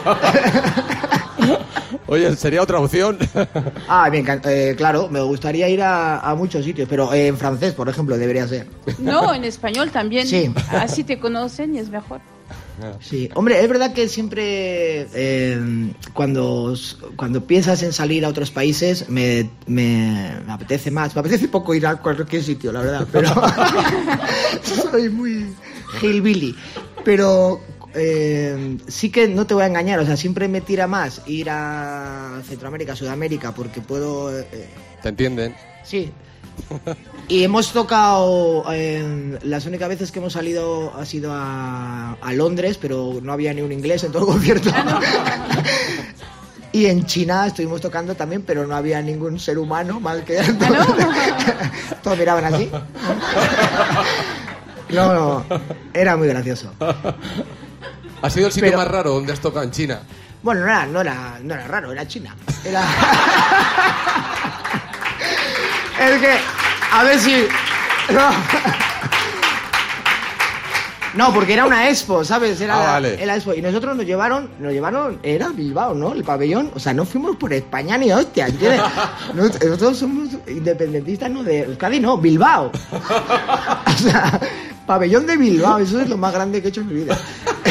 Oye, 2.14 2.36
sería 2.36 2.62
otra 2.62 2.80
opción. 2.80 3.18
Ah, 3.88 4.10
bien, 4.10 4.26
eh, 4.46 4.74
claro, 4.78 5.10
me 5.10 5.20
gustaría 5.22 5.68
ir 5.70 5.82
a, 5.82 6.20
a 6.20 6.36
muchos 6.36 6.64
sitios, 6.64 6.88
pero 6.90 7.14
eh, 7.14 7.28
en 7.28 7.38
francés, 7.38 7.74
por 7.74 7.90
ejemplo, 7.90 8.18
debería 8.18 8.48
ser. 8.48 8.68
No, 9.00 9.34
en 9.34 9.44
español 9.44 9.92
también. 9.92 10.26
Sí. 10.28 10.52
Así 10.72 11.04
te 11.04 11.20
conocen 11.20 11.76
y 11.76 11.80
es 11.80 11.90
mejor. 11.90 12.22
Sí, 13.00 13.30
hombre, 13.36 13.62
es 13.62 13.70
verdad 13.70 13.94
que 13.94 14.08
siempre 14.08 15.08
eh, 15.14 15.94
cuando, 16.14 16.76
cuando 17.16 17.46
piensas 17.46 17.84
en 17.84 17.94
salir 17.94 18.26
a 18.26 18.30
otros 18.30 18.50
países 18.52 19.10
me, 19.10 19.50
me, 19.68 20.32
me 20.46 20.54
apetece 20.54 20.90
más. 20.90 21.14
Me 21.16 21.20
apetece 21.20 21.48
poco 21.48 21.76
ir 21.76 21.86
a 21.86 21.98
cualquier 21.98 22.44
sitio, 22.44 22.72
la 22.72 22.82
verdad, 22.82 23.08
pero 23.12 23.30
soy 24.92 25.10
muy 25.10 25.54
hillbilly. 26.02 26.56
Pero 27.04 27.62
eh, 27.96 28.78
sí 28.88 29.10
que 29.10 29.28
no 29.28 29.46
te 29.46 29.54
voy 29.54 29.64
a 29.64 29.68
engañar, 29.68 30.00
o 30.00 30.06
sea, 30.06 30.18
siempre 30.18 30.48
me 30.48 30.62
tira 30.62 30.88
más 30.88 31.22
ir 31.28 31.50
a 31.50 32.42
Centroamérica, 32.48 32.96
Sudamérica, 32.96 33.54
porque 33.54 33.82
puedo... 33.82 34.38
eh, 34.38 34.70
¿Te 35.02 35.10
entienden? 35.10 35.56
Sí. 35.84 36.12
Y 37.28 37.44
hemos 37.44 37.72
tocado, 37.72 38.66
eh, 38.72 39.40
las 39.44 39.66
únicas 39.66 39.90
veces 39.90 40.12
que 40.12 40.20
hemos 40.20 40.34
salido 40.34 40.94
ha 40.96 41.06
sido 41.06 41.32
a, 41.34 42.14
a 42.22 42.34
Londres, 42.34 42.78
pero 42.80 43.20
no 43.22 43.34
había 43.34 43.54
ni 43.54 43.62
un 43.62 43.72
inglés 43.72 44.04
en 44.04 44.12
todo 44.12 44.24
el 44.28 44.34
concierto. 44.34 44.70
y 46.72 46.86
en 46.88 47.06
China 47.06 47.48
estuvimos 47.48 47.82
tocando 47.82 48.16
también, 48.16 48.42
pero 48.44 48.68
no 48.68 48.76
había 48.76 49.02
ningún 49.02 49.40
ser 49.40 49.58
humano 49.58 50.00
más 50.00 50.22
que... 50.22 50.38
Todos 52.04 52.18
miraban 52.18 52.46
así. 52.54 52.70
No, 54.90 55.14
no, 55.14 55.46
era 55.94 56.18
muy 56.18 56.28
gracioso. 56.28 56.72
¿Ha 58.24 58.30
sido 58.30 58.48
el 58.48 58.54
sitio 58.54 58.70
Pero- 58.70 58.80
más 58.80 58.88
raro 58.88 59.12
donde 59.12 59.32
has 59.34 59.40
tocado 59.40 59.64
en 59.64 59.72
China? 59.72 60.00
Bueno, 60.42 60.62
no 60.62 60.68
era, 60.68 60.86
no 60.88 61.02
era, 61.02 61.40
no 61.44 61.54
era 61.54 61.68
raro, 61.68 61.92
era 61.92 62.08
China. 62.08 62.36
Era... 62.66 62.82
es 66.00 66.20
que, 66.22 66.38
a 66.92 67.04
ver 67.04 67.20
si... 67.20 67.46
No. 68.12 68.30
No, 71.16 71.32
porque 71.34 71.54
era 71.54 71.66
una 71.66 71.90
expo, 71.90 72.26
¿sabes? 72.26 72.60
Era 72.60 72.76
Ah, 72.76 72.80
la, 72.86 72.92
vale. 72.94 73.22
era 73.24 73.36
expo. 73.36 73.54
Y 73.54 73.62
nosotros 73.62 73.96
nos 73.96 74.06
llevaron, 74.06 74.50
nos 74.60 74.74
llevaron, 74.74 75.20
era 75.22 75.50
Bilbao, 75.50 75.94
¿no? 75.94 76.12
El 76.14 76.24
pabellón. 76.24 76.72
O 76.76 76.80
sea, 76.80 76.92
no 76.94 77.06
fuimos 77.06 77.36
por 77.36 77.54
España 77.54 77.98
ni 78.00 78.12
hostia, 78.12 78.48
¿entiendes? 78.48 78.82
Nos- 79.36 79.62
Nosotros 79.64 79.98
somos 80.00 80.30
independentistas, 80.48 81.30
no, 81.30 81.44
de 81.44 81.60
Euskadi, 81.66 82.00
no, 82.00 82.18
Bilbao. 82.18 82.72
O 83.86 83.92
sea, 83.98 84.40
pabellón 84.88 85.28
de 85.28 85.38
Bilbao, 85.38 85.78
eso 85.78 86.02
es 86.02 86.10
lo 86.10 86.18
más 86.18 86.34
grande 86.34 86.62
que 86.62 86.68
he 86.68 86.70
hecho 86.70 86.82
en 86.82 86.88
mi 86.88 86.94
vida. 86.96 87.18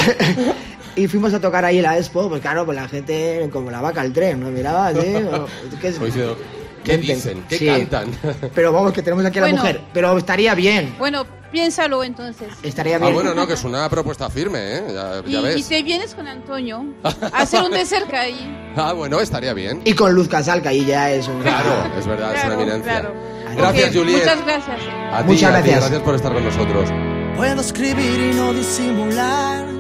Y 0.95 1.09
fuimos 1.09 1.33
a 1.33 1.41
tocar 1.41 1.65
ahí 1.65 1.79
en 1.79 1.85
la 1.85 1.97
expo, 1.97 2.29
pues 2.29 2.43
claro, 2.43 2.67
pues 2.67 2.77
la 2.77 2.87
gente 2.87 3.49
como 3.51 3.71
la 3.71 3.81
vaca 3.81 4.03
al 4.03 4.13
tren, 4.13 4.39
nos 4.41 4.51
miraba 4.53 4.89
así. 4.89 4.99
¿qué 5.81 5.89
es? 5.89 5.99
Diciendo, 5.99 6.37
¿Qué 6.85 6.99
dicen? 6.99 7.43
¿Qué 7.49 7.57
Sí. 7.57 7.65
cantan? 7.67 8.09
Pero 8.55 8.73
vamos, 8.75 8.93
que 8.93 9.01
tenemos 9.01 9.25
aquí 9.25 9.39
a 9.39 9.41
la 9.43 9.47
Bueno. 9.47 9.63
mujer. 9.63 9.81
Pero 9.95 10.19
estaría 10.19 10.55
bien, 10.55 10.95
Bueno, 10.99 11.25
piénsalo 11.51 12.05
entonces. 12.05 12.49
estaría 12.63 12.97
Ah, 12.97 12.99
bien. 12.99 13.15
bueno, 13.15 13.33
no, 13.33 13.47
que 13.47 13.55
es 13.55 13.65
una 13.65 13.89
propuesta 13.89 14.29
firme, 14.29 14.59
¿eh? 14.61 14.83
Ya, 14.93 15.23
Y, 15.25 15.33
ya 15.33 15.39
y 15.39 15.43
ves. 15.43 15.67
te 15.69 15.83
vienes 15.83 16.15
con 16.15 16.29
Antonio 16.29 16.85
a 17.05 17.41
hacer 17.41 17.63
un 17.63 17.71
de 17.71 17.87
cerca 17.87 18.21
ahí. 18.21 18.73
Ah, 18.77 18.93
bueno, 18.93 19.19
estaría 19.19 19.55
bien. 19.55 19.81
Y 19.87 19.95
con 19.95 20.13
Luz 20.13 20.29
Casal, 20.29 20.61
que 20.61 20.69
ahí 20.69 20.85
ya 20.85 21.11
es 21.11 21.27
un... 21.27 21.41
Claro, 21.41 21.91
es 21.99 22.07
verdad, 22.07 22.35
es 22.35 22.45
una 22.45 22.55
Claro, 22.55 22.61
eminencia. 22.61 22.93
claro. 23.01 23.15
Gracias, 23.57 23.89
Ok, 23.89 23.97
Juliet. 23.97 24.19
Muchas 24.19 24.45
gracias. 24.45 24.81
A 25.11 25.23
ti, 25.23 25.29
Muchas 25.29 25.43
a 25.55 25.63
ti, 25.63 25.71
gracias. 25.71 25.81
gracias 25.81 26.03
por 26.03 26.15
estar 26.17 26.35
con 26.35 26.45
nosotros. 26.45 26.91
Puedo 27.35 27.61
escribir 27.63 28.31
y 28.31 28.37
no 28.37 28.53
disimular. 28.53 29.72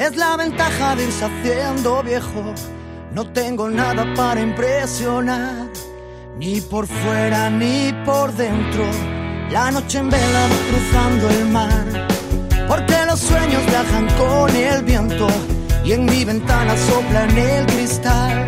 Es 0.00 0.16
la 0.16 0.34
ventaja 0.34 0.96
de 0.96 1.04
irse 1.04 1.26
haciendo 1.26 2.02
viejo. 2.02 2.54
No 3.12 3.30
tengo 3.32 3.68
nada 3.68 4.06
para 4.16 4.40
impresionar, 4.40 5.66
ni 6.38 6.58
por 6.62 6.86
fuera 6.86 7.50
ni 7.50 7.92
por 8.06 8.32
dentro. 8.32 8.86
La 9.50 9.70
noche 9.70 9.98
en 9.98 10.08
vela 10.08 10.48
cruzando 10.70 11.28
el 11.28 11.44
mar, 11.50 12.08
porque 12.66 12.96
los 13.06 13.20
sueños 13.20 13.62
viajan 13.66 14.06
con 14.16 14.56
el 14.56 14.82
viento 14.84 15.26
y 15.84 15.92
en 15.92 16.06
mi 16.06 16.24
ventana 16.24 16.74
sopla 16.78 17.24
el 17.26 17.66
cristal. 17.66 18.46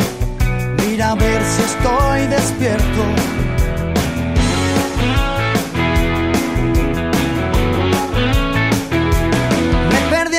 Mira 0.78 1.10
a 1.10 1.14
ver 1.16 1.42
si 1.44 1.62
estoy 1.64 2.26
despierto. 2.28 3.51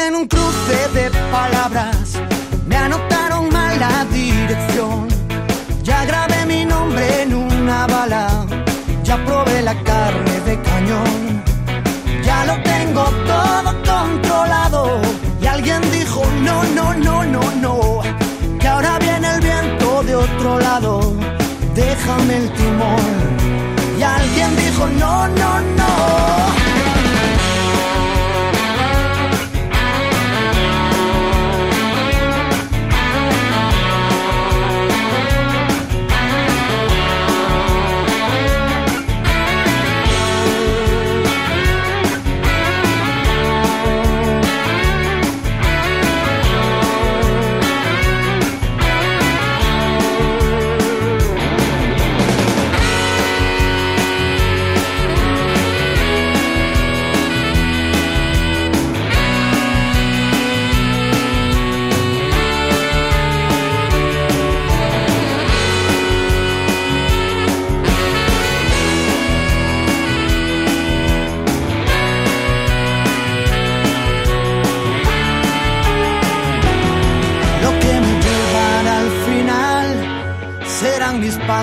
En 0.08 0.16
un 0.16 0.28
cruce 0.28 0.78
de 0.94 1.10
palabras, 1.32 2.20
me 2.68 2.76
anotaron 2.76 3.50
mal 3.50 3.80
la 3.80 4.06
dirección. 4.06 5.08
Ya 5.82 6.04
grabé 6.06 6.46
mi 6.46 6.66
nombre 6.66 7.22
en 7.22 7.34
una 7.34 7.88
bala, 7.88 8.28
ya 9.04 9.16
probé 9.26 9.62
la 9.62 9.76
carne 9.84 10.40
de 10.46 10.62
cañón. 10.62 11.44
Ya 12.24 12.46
lo 12.46 12.56
tengo 12.64 13.04
todo 13.32 13.72
controlado. 13.92 15.02
Y 15.42 15.46
alguien 15.46 15.82
dijo, 15.92 16.22
no, 16.42 16.64
no, 16.78 16.94
no, 16.94 17.24
no, 17.24 17.42
no. 17.62 18.02
Que 18.60 18.68
ahora 18.68 19.00
viene 19.00 19.28
el 19.36 19.40
viento 19.42 20.04
de 20.04 20.16
otro 20.16 20.60
lado. 20.60 21.14
Déjame 21.76 22.38
el 22.38 22.54
timón. 22.54 23.06
Y 23.98 24.04
alguien 24.04 24.56
dijo, 24.56 24.88
no, 25.00 25.28
no, 25.28 25.60
no. 25.78 26.23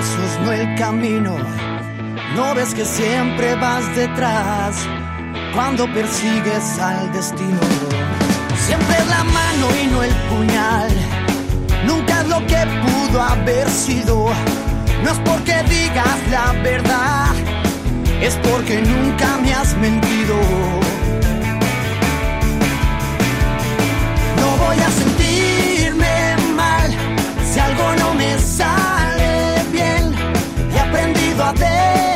Pasos, 0.01 0.39
no 0.43 0.51
el 0.51 0.75
camino. 0.75 1.37
No 2.35 2.55
ves 2.55 2.73
que 2.73 2.85
siempre 2.85 3.55
vas 3.55 3.83
detrás 3.95 4.75
cuando 5.53 5.85
persigues 5.93 6.79
al 6.79 7.11
destino. 7.11 7.59
Siempre 8.67 8.95
es 8.97 9.07
la 9.07 9.23
mano 9.23 9.65
y 9.81 9.87
no 9.87 10.03
el 10.03 10.13
puñal. 10.29 10.91
Nunca 11.85 12.21
es 12.21 12.27
lo 12.27 12.39
que 12.47 12.61
pudo 12.85 13.21
haber 13.21 13.69
sido. 13.69 14.29
No 15.03 15.09
es 15.11 15.19
porque 15.19 15.55
digas 15.69 16.19
la 16.29 16.51
verdad, 16.63 17.33
es 18.21 18.35
porque 18.49 18.81
nunca 18.81 19.37
me 19.43 19.53
has 19.53 19.75
mentido. 19.77 20.35
No 24.39 24.47
voy 24.63 24.77
a 24.77 24.89
sentirme 25.01 26.35
mal 26.55 26.89
si 27.51 27.59
algo 27.59 27.95
no 27.99 28.13
me 28.13 28.39
sale 28.39 28.90
aprendido 31.41 32.01
a 32.07 32.10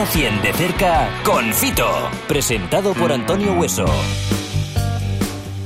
Cadena 0.00 0.12
100 0.12 0.42
de 0.42 0.52
cerca 0.54 1.20
con 1.24 1.52
Fito, 1.52 1.86
presentado 2.26 2.94
por 2.94 3.12
Antonio 3.12 3.52
Hueso. 3.52 3.84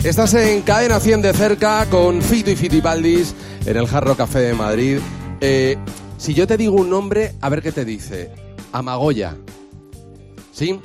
Estás 0.02 0.34
en 0.34 0.62
Cadena 0.62 0.98
100 0.98 1.22
de 1.22 1.32
cerca 1.32 1.86
con 1.88 2.20
Fito 2.20 2.50
y 2.50 2.56
Fitipaldis 2.56 3.32
en 3.64 3.76
el 3.76 3.86
Jarro 3.86 4.16
Café 4.16 4.40
de 4.40 4.54
Madrid. 4.54 4.98
Eh, 5.40 5.76
si 6.18 6.34
yo 6.34 6.48
te 6.48 6.56
digo 6.56 6.74
un 6.74 6.90
nombre, 6.90 7.36
a 7.40 7.48
ver 7.48 7.62
qué 7.62 7.70
te 7.70 7.84
dice. 7.84 8.32
Amagoya. 8.72 9.36
¿Sí? 10.52 10.80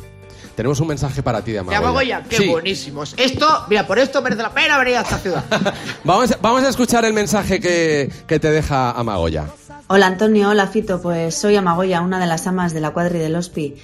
Tenemos 0.56 0.80
un 0.80 0.88
mensaje 0.90 1.24
para 1.24 1.42
ti 1.42 1.52
de 1.52 1.54
De 1.54 1.60
Amagoya. 1.62 1.80
Amagoya, 1.80 2.24
qué 2.30 2.38
Sí. 2.38 2.48
buenísimos. 2.50 3.16
Esto, 3.18 3.66
mira, 3.68 3.88
por 3.88 3.98
esto 3.98 4.22
merece 4.22 4.44
la 4.44 4.54
pena 4.54 4.78
venir 4.78 4.98
a 4.98 5.02
esta 5.02 5.18
ciudad. 5.18 5.44
Vamos, 6.04 6.38
vamos 6.40 6.64
a 6.64 6.70
escuchar 6.70 7.04
el 7.04 7.14
mensaje 7.14 7.60
que, 7.60 8.12
que 8.28 8.40
te 8.40 8.52
deja 8.52 8.92
Amagoya. 8.92 9.48
Hola 9.92 10.06
Antonio, 10.08 10.50
hola 10.50 10.68
Fito, 10.68 11.02
pues 11.02 11.34
soy 11.36 11.56
Amagoya, 11.56 12.02
una 12.02 12.20
de 12.20 12.28
las 12.28 12.46
amas 12.46 12.74
de 12.74 12.80
la 12.80 12.92
cuadri 12.92 13.18
del 13.18 13.36
Hospi. 13.36 13.76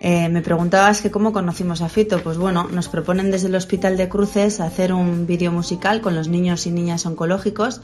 Eh, 0.00 0.30
me 0.30 0.40
preguntabas 0.40 1.02
que 1.02 1.10
cómo 1.10 1.32
conocimos 1.34 1.82
a 1.82 1.90
Fito, 1.90 2.22
pues 2.22 2.38
bueno, 2.38 2.68
nos 2.72 2.88
proponen 2.88 3.30
desde 3.30 3.48
el 3.48 3.54
Hospital 3.54 3.98
de 3.98 4.08
Cruces 4.08 4.60
hacer 4.60 4.94
un 4.94 5.26
vídeo 5.26 5.52
musical 5.52 6.00
con 6.00 6.14
los 6.14 6.28
niños 6.28 6.66
y 6.66 6.70
niñas 6.70 7.04
oncológicos 7.04 7.82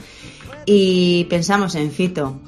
y 0.65 1.25
pensamos 1.25 1.75
en 1.75 1.91
Fito. 1.91 2.41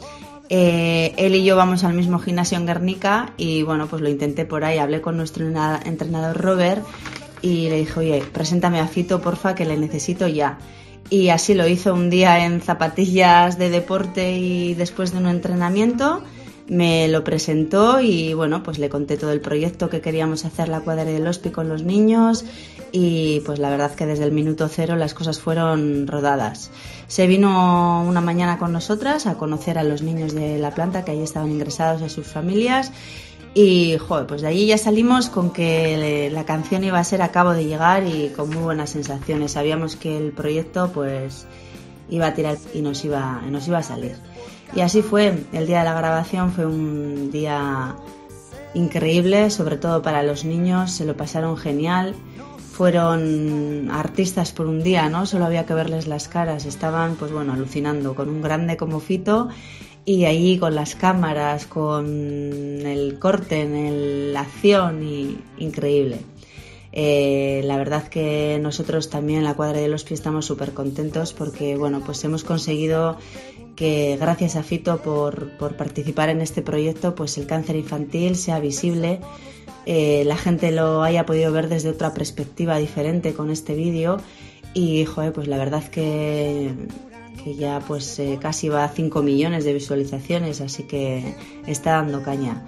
Eh, 0.48 1.12
él 1.18 1.34
y 1.34 1.44
yo 1.44 1.56
vamos 1.56 1.84
al 1.84 1.92
mismo 1.92 2.18
gimnasio 2.18 2.56
en 2.56 2.64
Guernica 2.64 3.34
y 3.36 3.62
bueno, 3.62 3.86
pues 3.86 4.00
lo 4.00 4.08
intenté 4.08 4.46
por 4.46 4.64
ahí, 4.64 4.78
hablé 4.78 5.02
con 5.02 5.18
nuestro 5.18 5.46
ena- 5.46 5.78
entrenador 5.84 6.38
Robert 6.40 6.82
y 7.42 7.68
le 7.68 7.80
dije, 7.80 8.00
oye, 8.00 8.24
preséntame 8.32 8.80
a 8.80 8.86
Fito, 8.88 9.20
porfa, 9.20 9.54
que 9.54 9.66
le 9.66 9.76
necesito 9.76 10.26
ya. 10.26 10.58
Y 11.10 11.30
así 11.30 11.54
lo 11.54 11.66
hizo 11.66 11.94
un 11.94 12.10
día 12.10 12.44
en 12.44 12.60
zapatillas 12.60 13.58
de 13.58 13.70
deporte 13.70 14.36
y 14.36 14.74
después 14.74 15.12
de 15.12 15.18
un 15.18 15.26
entrenamiento 15.26 16.22
me 16.68 17.08
lo 17.08 17.24
presentó 17.24 18.00
y 18.00 18.34
bueno, 18.34 18.62
pues 18.62 18.78
le 18.78 18.90
conté 18.90 19.16
todo 19.16 19.32
el 19.32 19.40
proyecto 19.40 19.88
que 19.88 20.02
queríamos 20.02 20.44
hacer 20.44 20.68
la 20.68 20.80
cuadra 20.80 21.04
del 21.04 21.26
Hospi 21.26 21.50
con 21.50 21.68
los 21.68 21.82
niños 21.82 22.44
y 22.92 23.40
pues 23.40 23.58
la 23.58 23.70
verdad 23.70 23.94
que 23.94 24.04
desde 24.04 24.24
el 24.24 24.32
minuto 24.32 24.68
cero 24.68 24.96
las 24.96 25.14
cosas 25.14 25.40
fueron 25.40 26.06
rodadas. 26.06 26.70
Se 27.06 27.26
vino 27.26 28.04
una 28.06 28.20
mañana 28.20 28.58
con 28.58 28.72
nosotras 28.72 29.26
a 29.26 29.34
conocer 29.34 29.78
a 29.78 29.82
los 29.82 30.02
niños 30.02 30.34
de 30.34 30.58
la 30.58 30.72
planta 30.72 31.04
que 31.04 31.12
ahí 31.12 31.22
estaban 31.22 31.50
ingresados 31.50 32.02
a 32.02 32.10
sus 32.10 32.26
familias 32.26 32.92
y 33.54 33.96
joder, 33.98 34.26
pues 34.26 34.42
de 34.42 34.48
allí 34.48 34.66
ya 34.66 34.78
salimos 34.78 35.28
con 35.30 35.50
que 35.52 36.30
la 36.32 36.44
canción 36.44 36.84
iba 36.84 36.98
a 36.98 37.04
ser 37.04 37.22
a 37.22 37.32
cabo 37.32 37.52
de 37.52 37.64
llegar 37.64 38.06
y 38.06 38.28
con 38.36 38.50
muy 38.50 38.62
buenas 38.62 38.90
sensaciones. 38.90 39.52
Sabíamos 39.52 39.96
que 39.96 40.16
el 40.16 40.32
proyecto 40.32 40.90
pues 40.92 41.46
iba 42.10 42.26
a 42.26 42.34
tirar 42.34 42.56
y 42.74 42.82
nos 42.82 43.04
iba, 43.04 43.42
nos 43.50 43.66
iba 43.66 43.78
a 43.78 43.82
salir. 43.82 44.16
Y 44.74 44.80
así 44.80 45.02
fue, 45.02 45.44
el 45.52 45.66
día 45.66 45.78
de 45.78 45.84
la 45.84 45.94
grabación 45.94 46.52
fue 46.52 46.66
un 46.66 47.30
día 47.30 47.96
increíble, 48.74 49.50
sobre 49.50 49.76
todo 49.76 50.02
para 50.02 50.22
los 50.22 50.44
niños, 50.44 50.92
se 50.92 51.04
lo 51.04 51.16
pasaron 51.16 51.56
genial. 51.56 52.14
Fueron 52.72 53.90
artistas 53.90 54.52
por 54.52 54.66
un 54.66 54.84
día, 54.84 55.08
¿no? 55.08 55.26
Solo 55.26 55.46
había 55.46 55.66
que 55.66 55.74
verles 55.74 56.06
las 56.06 56.28
caras, 56.28 56.64
estaban 56.64 57.16
pues 57.16 57.32
bueno, 57.32 57.54
alucinando 57.54 58.14
con 58.14 58.28
un 58.28 58.40
grande 58.40 58.76
como 58.76 59.00
Fito 59.00 59.48
y 60.08 60.24
allí 60.24 60.56
con 60.56 60.74
las 60.74 60.94
cámaras, 60.94 61.66
con 61.66 62.06
el 62.06 63.18
corte, 63.18 63.60
en 63.60 64.32
la 64.32 64.40
acción 64.40 65.02
y 65.06 65.36
increíble. 65.58 66.20
Eh, 66.92 67.60
la 67.66 67.76
verdad 67.76 68.08
que 68.08 68.58
nosotros 68.62 69.10
también 69.10 69.40
en 69.40 69.44
la 69.44 69.52
cuadra 69.52 69.80
de 69.80 69.88
los 69.88 70.04
pies 70.04 70.20
estamos 70.20 70.46
súper 70.46 70.72
contentos 70.72 71.34
porque 71.34 71.76
bueno, 71.76 72.00
pues 72.00 72.24
hemos 72.24 72.42
conseguido 72.42 73.18
que 73.76 74.16
gracias 74.18 74.56
a 74.56 74.62
Fito 74.62 74.96
por, 75.02 75.50
participar 75.76 76.30
en 76.30 76.40
este 76.40 76.62
proyecto, 76.62 77.14
pues 77.14 77.36
el 77.36 77.46
cáncer 77.46 77.76
infantil 77.76 78.36
sea 78.36 78.60
visible, 78.60 79.20
eh, 79.84 80.22
la 80.24 80.38
gente 80.38 80.70
lo 80.70 81.02
haya 81.02 81.26
podido 81.26 81.52
ver 81.52 81.68
desde 81.68 81.90
otra 81.90 82.14
perspectiva 82.14 82.78
diferente 82.78 83.34
con 83.34 83.50
este 83.50 83.74
vídeo 83.74 84.16
y, 84.72 85.04
joder, 85.04 85.34
pues 85.34 85.48
la 85.48 85.58
verdad 85.58 85.84
que, 85.84 86.72
que 87.42 87.54
ya 87.54 87.80
pues 87.80 88.18
eh, 88.18 88.38
casi 88.40 88.68
va 88.68 88.84
a 88.84 88.88
5 88.88 89.22
millones 89.22 89.64
de 89.64 89.72
visualizaciones, 89.72 90.60
así 90.60 90.84
que 90.84 91.34
está 91.66 91.92
dando 91.92 92.22
caña. 92.22 92.66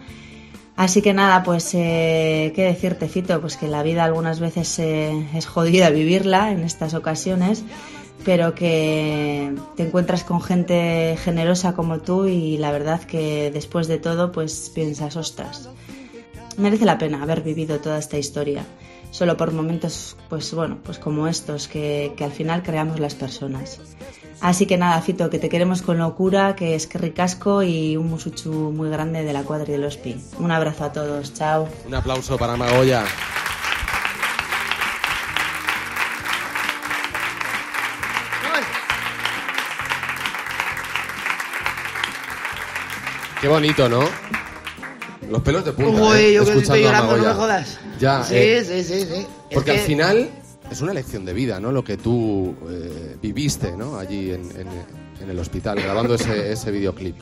Así 0.76 1.02
que 1.02 1.12
nada, 1.12 1.42
pues 1.42 1.74
eh, 1.74 2.52
qué 2.54 2.64
decirte, 2.64 3.08
Fito, 3.08 3.40
pues 3.40 3.56
que 3.56 3.68
la 3.68 3.82
vida 3.82 4.04
algunas 4.04 4.40
veces 4.40 4.78
es 4.78 5.46
jodida 5.46 5.90
vivirla 5.90 6.52
en 6.52 6.64
estas 6.64 6.94
ocasiones 6.94 7.64
pero 8.24 8.54
que 8.54 9.54
te 9.76 9.84
encuentras 9.84 10.24
con 10.24 10.40
gente 10.42 11.16
generosa 11.22 11.74
como 11.74 12.00
tú 12.00 12.26
y 12.26 12.58
la 12.58 12.70
verdad 12.70 13.02
que 13.02 13.50
después 13.50 13.88
de 13.88 13.98
todo 13.98 14.32
pues 14.32 14.70
piensas, 14.74 15.16
ostras, 15.16 15.70
merece 16.56 16.84
la 16.84 16.98
pena 16.98 17.22
haber 17.22 17.42
vivido 17.42 17.80
toda 17.80 17.98
esta 17.98 18.18
historia, 18.18 18.64
solo 19.10 19.36
por 19.36 19.52
momentos 19.52 20.16
pues 20.28 20.52
bueno, 20.54 20.78
pues 20.82 20.98
como 20.98 21.26
estos 21.26 21.68
que, 21.68 22.14
al 22.20 22.32
final 22.32 22.62
creamos 22.62 23.00
las 23.00 23.14
personas. 23.14 23.80
Así 24.40 24.64
que 24.66 24.78
nada, 24.78 25.00
Fito, 25.02 25.28
que 25.28 25.38
te 25.38 25.48
queremos 25.50 25.82
con 25.82 25.98
locura, 25.98 26.56
que 26.56 26.74
es 26.74 26.86
que 26.86 26.96
ricasco 26.96 27.62
y 27.62 27.96
un 27.96 28.08
musuchu 28.08 28.50
muy 28.50 28.88
grande 28.88 29.22
de 29.22 29.32
la 29.32 29.42
cuadra 29.42 29.66
de 29.66 29.78
los 29.78 29.98
Pi. 29.98 30.16
Un 30.38 30.50
abrazo 30.50 30.84
a 30.84 30.92
todos, 30.92 31.34
chao. 31.34 31.68
Un 31.86 31.94
aplauso 31.94 32.38
para 32.38 32.56
Magoya. 32.56 33.04
Qué 43.40 43.48
bonito, 43.48 43.88
¿no? 43.88 44.04
Los 45.30 45.42
pelos 45.42 45.64
de 45.64 45.72
punta. 45.72 46.02
Uy, 46.02 46.18
¿eh? 46.18 46.32
yo 46.34 46.44
que 46.44 46.52
estoy 46.58 46.82
llorando, 46.82 47.16
no 47.16 47.22
me 47.24 47.32
jodas. 47.34 47.78
Ya, 47.98 48.24
Sí, 48.24 48.34
eh, 48.36 48.64
sí, 48.66 48.82
sí, 48.84 49.00
sí. 49.04 49.20
Es 49.20 49.54
Porque 49.54 49.72
que- 49.72 49.78
al 49.78 49.84
final 49.86 50.28
es 50.70 50.80
una 50.80 50.92
lección 50.92 51.24
de 51.24 51.32
vida, 51.32 51.60
¿no? 51.60 51.70
Lo 51.72 51.84
que 51.84 51.96
tú 51.96 52.54
eh, 52.68 53.16
viviste, 53.22 53.72
¿no? 53.76 53.96
Allí 53.98 54.30
en, 54.32 54.42
en- 54.52 55.00
en 55.22 55.30
el 55.30 55.38
hospital, 55.38 55.80
grabando 55.80 56.14
ese, 56.14 56.52
ese 56.52 56.70
videoclip. 56.70 57.16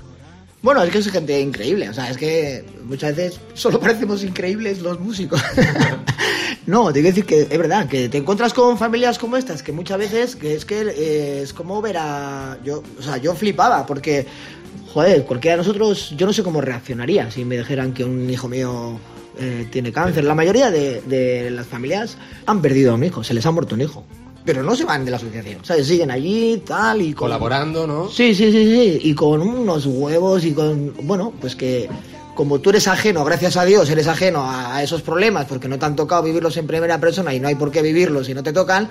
Bueno, 0.62 0.82
es 0.82 0.90
que 0.90 0.98
es 0.98 1.10
gente 1.10 1.40
increíble. 1.40 1.88
O 1.88 1.94
sea, 1.94 2.10
es 2.10 2.16
que 2.16 2.64
muchas 2.84 3.14
veces 3.14 3.40
solo 3.54 3.78
parecemos 3.80 4.24
increíbles 4.24 4.80
los 4.80 4.98
músicos. 5.00 5.40
no, 6.66 6.88
te 6.88 6.94
quiero 7.00 7.08
decir 7.08 7.24
que 7.26 7.42
es 7.42 7.58
verdad, 7.58 7.88
que 7.88 8.08
te 8.08 8.18
encuentras 8.18 8.52
con 8.54 8.76
familias 8.78 9.18
como 9.18 9.36
estas, 9.36 9.62
que 9.62 9.72
muchas 9.72 9.98
veces 9.98 10.36
que 10.36 10.54
es 10.54 10.64
que 10.64 10.80
eh, 10.82 11.42
es 11.42 11.52
como 11.52 11.80
ver 11.80 11.96
a. 11.98 12.58
Yo, 12.64 12.82
o 12.98 13.02
sea, 13.02 13.16
yo 13.18 13.34
flipaba, 13.34 13.86
porque, 13.86 14.26
joder, 14.92 15.24
cualquiera 15.24 15.56
de 15.56 15.62
nosotros, 15.62 16.14
yo 16.16 16.26
no 16.26 16.32
sé 16.32 16.42
cómo 16.42 16.60
reaccionaría 16.60 17.30
si 17.30 17.44
me 17.44 17.56
dijeran 17.58 17.92
que 17.92 18.04
un 18.04 18.28
hijo 18.30 18.48
mío 18.48 18.98
eh, 19.38 19.66
tiene 19.70 19.92
cáncer. 19.92 20.24
La 20.24 20.34
mayoría 20.34 20.70
de, 20.70 21.00
de 21.02 21.50
las 21.50 21.66
familias 21.66 22.16
han 22.46 22.60
perdido 22.62 22.92
a 22.92 22.94
un 22.94 23.04
hijo, 23.04 23.22
se 23.24 23.34
les 23.34 23.44
ha 23.46 23.50
muerto 23.50 23.74
un 23.74 23.82
hijo. 23.82 24.04
Pero 24.44 24.62
no 24.62 24.74
se 24.74 24.84
van 24.84 25.04
de 25.04 25.10
la 25.10 25.18
asociación, 25.18 25.58
¿sabes? 25.62 25.86
Siguen 25.86 26.10
allí, 26.10 26.62
tal, 26.64 27.02
y 27.02 27.12
con- 27.12 27.26
Colaborando, 27.26 27.86
¿no? 27.86 28.08
Sí, 28.08 28.34
sí, 28.34 28.50
sí, 28.50 28.64
sí. 28.64 29.00
Y 29.02 29.14
con 29.14 29.42
unos 29.42 29.84
huevos 29.84 30.42
y 30.44 30.52
con. 30.52 30.94
Bueno, 31.02 31.34
pues 31.38 31.54
que 31.54 31.86
como 32.34 32.58
tú 32.60 32.70
eres 32.70 32.88
ajeno, 32.88 33.24
gracias 33.24 33.56
a 33.58 33.64
Dios, 33.66 33.90
eres 33.90 34.06
ajeno 34.06 34.44
a 34.48 34.80
esos 34.82 35.02
problemas 35.02 35.44
porque 35.46 35.68
no 35.68 35.78
te 35.78 35.84
han 35.84 35.96
tocado 35.96 36.22
vivirlos 36.22 36.56
en 36.56 36.66
primera 36.68 36.98
persona 36.98 37.34
y 37.34 37.40
no 37.40 37.48
hay 37.48 37.56
por 37.56 37.70
qué 37.70 37.82
vivirlos 37.82 38.26
si 38.28 38.32
no 38.32 38.42
te 38.44 38.52
tocan, 38.52 38.88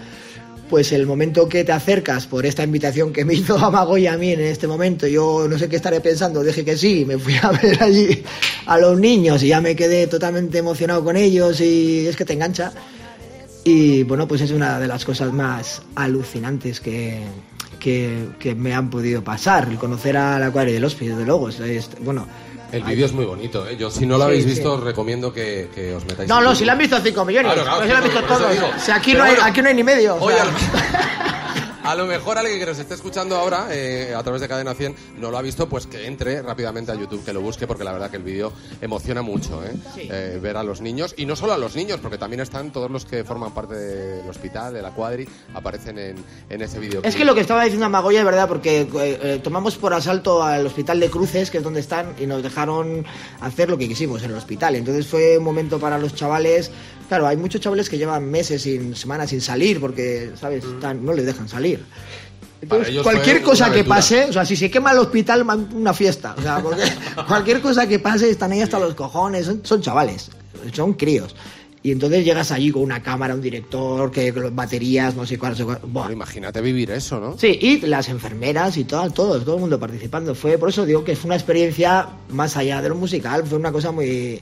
pues 0.70 0.92
el 0.92 1.06
momento 1.06 1.48
que 1.48 1.64
te 1.64 1.72
acercas 1.72 2.28
por 2.28 2.46
esta 2.46 2.64
invitación 2.64 3.14
que 3.14 3.24
me 3.26 3.34
hizo 3.34 3.58
Amago 3.66 3.98
y 3.98 4.08
a 4.08 4.18
mí 4.18 4.32
en 4.34 4.42
este 4.42 4.68
momento, 4.68 5.08
yo 5.08 5.48
no 5.50 5.58
sé 5.58 5.70
qué 5.70 5.78
estaré 5.78 6.02
pensando, 6.02 6.44
dije 6.44 6.66
que 6.66 6.76
sí, 6.78 7.06
me 7.06 7.18
fui 7.18 7.36
a 7.42 7.52
ver 7.52 7.82
allí 7.82 8.24
a 8.66 8.78
los 8.78 9.00
niños 9.00 9.42
y 9.44 9.48
ya 9.48 9.62
me 9.62 9.76
quedé 9.76 10.08
totalmente 10.08 10.58
emocionado 10.58 11.04
con 11.04 11.16
ellos 11.18 11.62
y 11.62 12.06
es 12.08 12.16
que 12.16 12.26
te 12.26 12.34
engancha. 12.34 12.72
Y 13.64 14.04
bueno, 14.04 14.28
pues 14.28 14.42
es 14.42 14.52
una 14.52 14.80
de 14.80 14.88
las 14.88 15.04
cosas 15.04 15.32
más 15.34 15.82
alucinantes 15.96 16.80
que, 16.80 17.20
que, 17.80 18.56
me 18.56 18.74
han 18.74 18.90
podido 18.90 19.24
pasar, 19.24 19.68
el 19.70 19.78
conocer 19.78 20.16
a 20.18 20.40
la 20.40 20.52
cuadra 20.52 20.72
del 20.72 20.84
hospital, 20.86 21.16
desde 21.18 21.28
luego. 21.28 21.50
es- 21.50 21.60
es- 21.60 21.90
bueno, 22.02 22.28
El 22.72 22.84
vídeo 22.84 23.06
es 23.06 23.14
muy 23.14 23.26
bonito, 23.26 23.66
¿eh? 23.68 23.78
Yo, 23.78 23.90
si 23.90 24.06
no 24.06 24.16
lo 24.18 24.26
Sí, 24.26 24.28
habéis 24.28 24.44
sí. 24.44 24.50
visto, 24.50 24.74
os 24.74 24.84
recomiendo 24.84 25.32
que, 25.34 25.70
que 25.74 25.94
os 25.96 26.04
metáis 26.06 26.28
no, 26.28 26.42
no, 26.42 26.54
si 26.54 26.66
la 26.66 26.74
han 26.74 26.78
visto 26.80 27.00
5 27.00 27.24
millones, 27.26 27.54
Claro, 27.54 27.64
claro, 27.64 27.80
no, 27.80 27.86
si 27.86 27.92
la 27.92 27.98
han 27.98 28.04
visto 28.04 28.24
todos. 28.24 28.42
O 28.76 28.80
sea, 28.80 28.96
aquí 28.96 29.14
no, 29.14 29.24
hay, 29.24 29.36
aquí 29.42 29.62
no 29.62 29.70
hay 29.70 29.76
ni 29.76 29.84
medio. 29.84 30.16
o 30.16 30.24
Oye, 30.26 30.36
sea. 30.36 30.44
a 30.44 30.46
lo- 30.48 31.27
A 31.88 31.96
lo 31.96 32.06
mejor 32.06 32.38
alguien 32.38 32.60
que 32.60 32.66
nos 32.66 32.78
esté 32.80 32.94
escuchando 32.96 33.36
ahora 33.36 33.68
eh, 33.72 34.14
a 34.16 34.22
través 34.22 34.42
de 34.42 34.48
Cadena 34.48 34.74
100 34.74 34.96
no 35.20 35.32
lo 35.32 35.38
ha 35.38 35.42
visto, 35.42 35.70
pues 35.70 35.88
que 35.88 36.06
entre 36.06 36.42
rápidamente 36.42 36.92
a 36.92 36.96
YouTube, 36.96 37.24
que 37.24 37.32
lo 37.34 37.42
busque, 37.42 37.66
porque 37.66 37.84
la 37.84 37.94
verdad 37.94 38.10
que 38.12 38.18
el 38.18 38.24
vídeo 38.24 38.52
emociona 38.82 39.22
mucho, 39.22 39.64
¿eh? 39.64 39.72
Eh, 39.98 40.40
ver 40.42 40.58
a 40.58 40.64
los 40.64 40.82
niños, 40.82 41.14
y 41.18 41.26
no 41.26 41.36
solo 41.36 41.54
a 41.54 41.58
los 41.58 41.76
niños, 41.76 42.00
porque 42.02 42.18
también 42.18 42.42
están 42.42 42.72
todos 42.72 42.92
los 42.92 43.06
que 43.06 43.24
forman 43.24 43.54
parte 43.54 43.76
del 43.76 44.30
hospital, 44.30 44.74
de 44.74 44.82
la 44.82 44.92
cuadri, 44.92 45.28
aparecen 45.54 45.98
en, 45.98 46.16
en 46.50 46.62
ese 46.62 46.80
vídeo. 46.80 47.02
Es 47.04 47.16
que 47.16 47.24
lo 47.26 47.34
que 47.34 47.42
estaba 47.42 47.64
diciendo 47.64 47.90
Magoya 47.90 48.20
es 48.20 48.26
verdad, 48.26 48.48
porque 48.48 48.88
eh, 48.94 49.40
tomamos 49.44 49.76
por 49.78 49.94
asalto 49.94 50.44
al 50.44 50.66
hospital 50.66 51.00
de 51.00 51.10
Cruces, 51.10 51.50
que 51.50 51.60
es 51.60 51.64
donde 51.64 51.80
están, 51.80 52.14
y 52.20 52.26
nos 52.26 52.44
dejaron 52.44 53.06
hacer 53.40 53.70
lo 53.70 53.78
que 53.78 53.88
quisimos 53.88 54.22
en 54.24 54.32
el 54.32 54.38
hospital. 54.38 54.76
Entonces 54.76 55.08
fue 55.08 55.38
un 55.38 55.44
momento 55.44 55.80
para 55.80 55.98
los 55.98 56.14
chavales. 56.14 56.70
Claro, 57.08 57.26
hay 57.26 57.38
muchos 57.38 57.62
chavales 57.62 57.90
que 57.90 57.98
llevan 57.98 58.30
meses, 58.30 58.64
sin 58.64 58.94
semanas 58.94 59.30
sin 59.30 59.40
salir, 59.40 59.80
porque, 59.80 60.32
¿sabes? 60.38 60.66
Están- 60.66 61.06
no 61.06 61.14
les 61.14 61.26
dejan 61.26 61.48
salir. 61.48 61.77
Entonces, 62.62 63.02
cualquier 63.04 63.42
cosa 63.44 63.72
que 63.72 63.84
pase, 63.84 64.26
o 64.26 64.34
sea, 64.34 64.46
si 64.46 64.56
se 64.56 64.72
quema 64.72 64.92
el 64.92 65.00
hospital, 65.00 65.46
una 65.74 65.94
fiesta. 65.94 66.36
O 66.38 66.42
sea, 66.42 66.60
porque 66.64 66.84
cualquier 67.28 67.62
cosa 67.62 67.88
que 67.88 68.00
pase, 68.00 68.30
están 68.30 68.52
ahí 68.52 68.62
hasta 68.62 68.80
los 68.80 68.96
cojones. 68.96 69.46
Son, 69.46 69.62
son 69.64 69.82
chavales, 69.82 70.32
son 70.74 70.94
críos. 70.94 71.36
Y 71.84 71.92
entonces 71.92 72.26
llegas 72.26 72.52
allí 72.52 72.72
con 72.72 72.82
una 72.82 73.02
cámara, 73.02 73.34
un 73.34 73.42
director, 73.42 74.12
que 74.12 74.32
baterías, 74.32 75.16
no 75.16 75.26
sé 75.26 75.38
cuál, 75.38 75.52
no 75.52 75.58
sé 75.58 75.64
cuál. 75.64 75.80
Buah. 75.84 76.12
imagínate 76.12 76.60
vivir 76.60 76.92
eso, 76.92 77.20
¿no? 77.20 77.38
Sí, 77.38 77.58
y 77.62 77.80
las 77.86 78.10
enfermeras 78.10 78.76
y 78.78 78.84
todo, 78.84 79.10
todo, 79.12 79.40
todo 79.40 79.56
el 79.56 79.62
mundo 79.62 79.80
participando. 79.80 80.36
Fue, 80.36 80.58
por 80.58 80.70
eso 80.70 80.86
digo 80.86 81.04
que 81.04 81.16
fue 81.16 81.30
una 81.30 81.36
experiencia 81.36 82.10
más 82.30 82.58
allá 82.58 82.82
de 82.82 82.90
lo 82.90 82.96
musical, 82.96 83.46
fue 83.46 83.58
una 83.58 83.72
cosa 83.72 83.92
muy, 83.92 84.42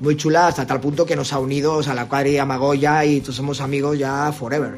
muy 0.00 0.16
chula 0.16 0.48
hasta 0.48 0.66
tal 0.66 0.80
punto 0.80 1.06
que 1.06 1.14
nos 1.14 1.32
ha 1.32 1.38
unido 1.38 1.74
o 1.74 1.82
sea, 1.82 1.94
la 1.94 2.08
cuadrilla 2.08 2.44
Magoya 2.44 3.04
y 3.04 3.20
todos 3.20 3.36
somos 3.36 3.60
amigos 3.60 3.98
ya 3.98 4.32
forever. 4.32 4.74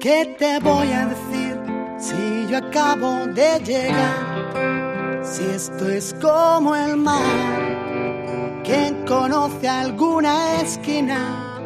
¿Qué 0.00 0.36
te 0.38 0.60
voy 0.60 0.92
a 0.92 1.06
decir 1.06 1.58
si 1.98 2.46
yo 2.48 2.58
acabo 2.58 3.26
de 3.26 3.58
llegar? 3.64 5.24
Si 5.24 5.44
esto 5.44 5.88
es 5.88 6.14
como 6.20 6.76
el 6.76 6.96
mar, 6.96 8.62
¿quién 8.62 9.04
conoce 9.06 9.68
alguna 9.68 10.60
esquina? 10.60 11.60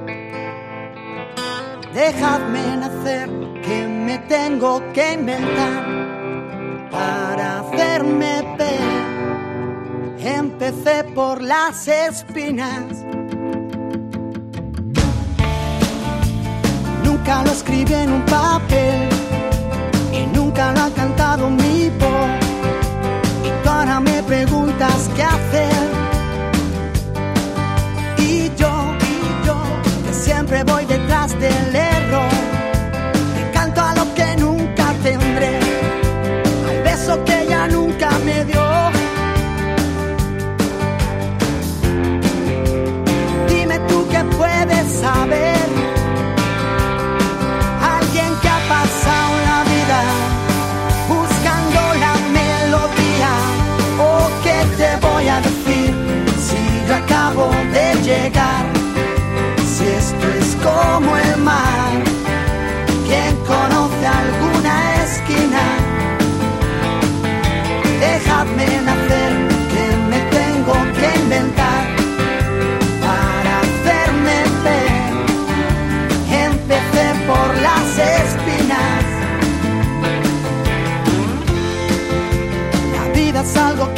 Dejadme 1.93 2.77
nacer, 2.79 3.29
que 3.63 3.87
me 3.87 4.17
tengo 4.21 4.83
que 4.95 5.13
inventar 5.13 6.89
para 6.91 7.61
hacerme 7.61 8.57
ver. 8.57 10.23
Empecé 10.39 11.05
por 11.15 11.43
las 11.43 11.87
espinas. 11.87 13.05
Nunca 17.25 17.45
lo 17.45 17.53
escribí 17.53 17.95
en 17.95 18.13
un 18.15 18.23
papel 18.23 19.09
y 20.13 20.27
grabado 21.33 21.51
mi 21.51 21.89
voz 21.99 22.31
y 23.45 23.63
tú 23.63 23.71
ahora 23.71 24.01
me 24.01 24.23
preguntas 24.23 25.09
qué 25.17 25.23
hacer. 25.23 25.73
Y 28.19 28.51
yo, 28.57 28.73
y 29.13 29.47
yo, 29.47 29.57
que 30.05 30.13
siempre 30.13 30.63
voy 30.65 30.85
detrás 30.85 31.33
del 31.39 31.75
error, 31.75 32.31
te 33.37 33.51
canto 33.53 33.81
a 33.81 33.95
lo 33.95 34.15
que 34.15 34.37
nunca 34.37 34.93
tendré, 35.03 35.59
al 36.69 36.83
beso 36.83 37.25
que 37.25 37.43
ella 37.43 37.69
nunca 37.69 38.11
me 38.27 38.45
dio. 38.45 38.65
Dime 43.49 43.79
tú 43.89 44.07
qué 44.11 44.25
puedes 44.37 44.93
saber. 45.01 45.52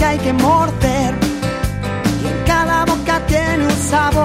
Hay 0.05 0.19
que 0.19 0.33
morder 0.33 1.15
y 2.23 2.27
en 2.27 2.45
cada 2.47 2.85
boca 2.85 3.21
tiene 3.27 3.65
un 3.65 3.71
sabor. 3.71 4.24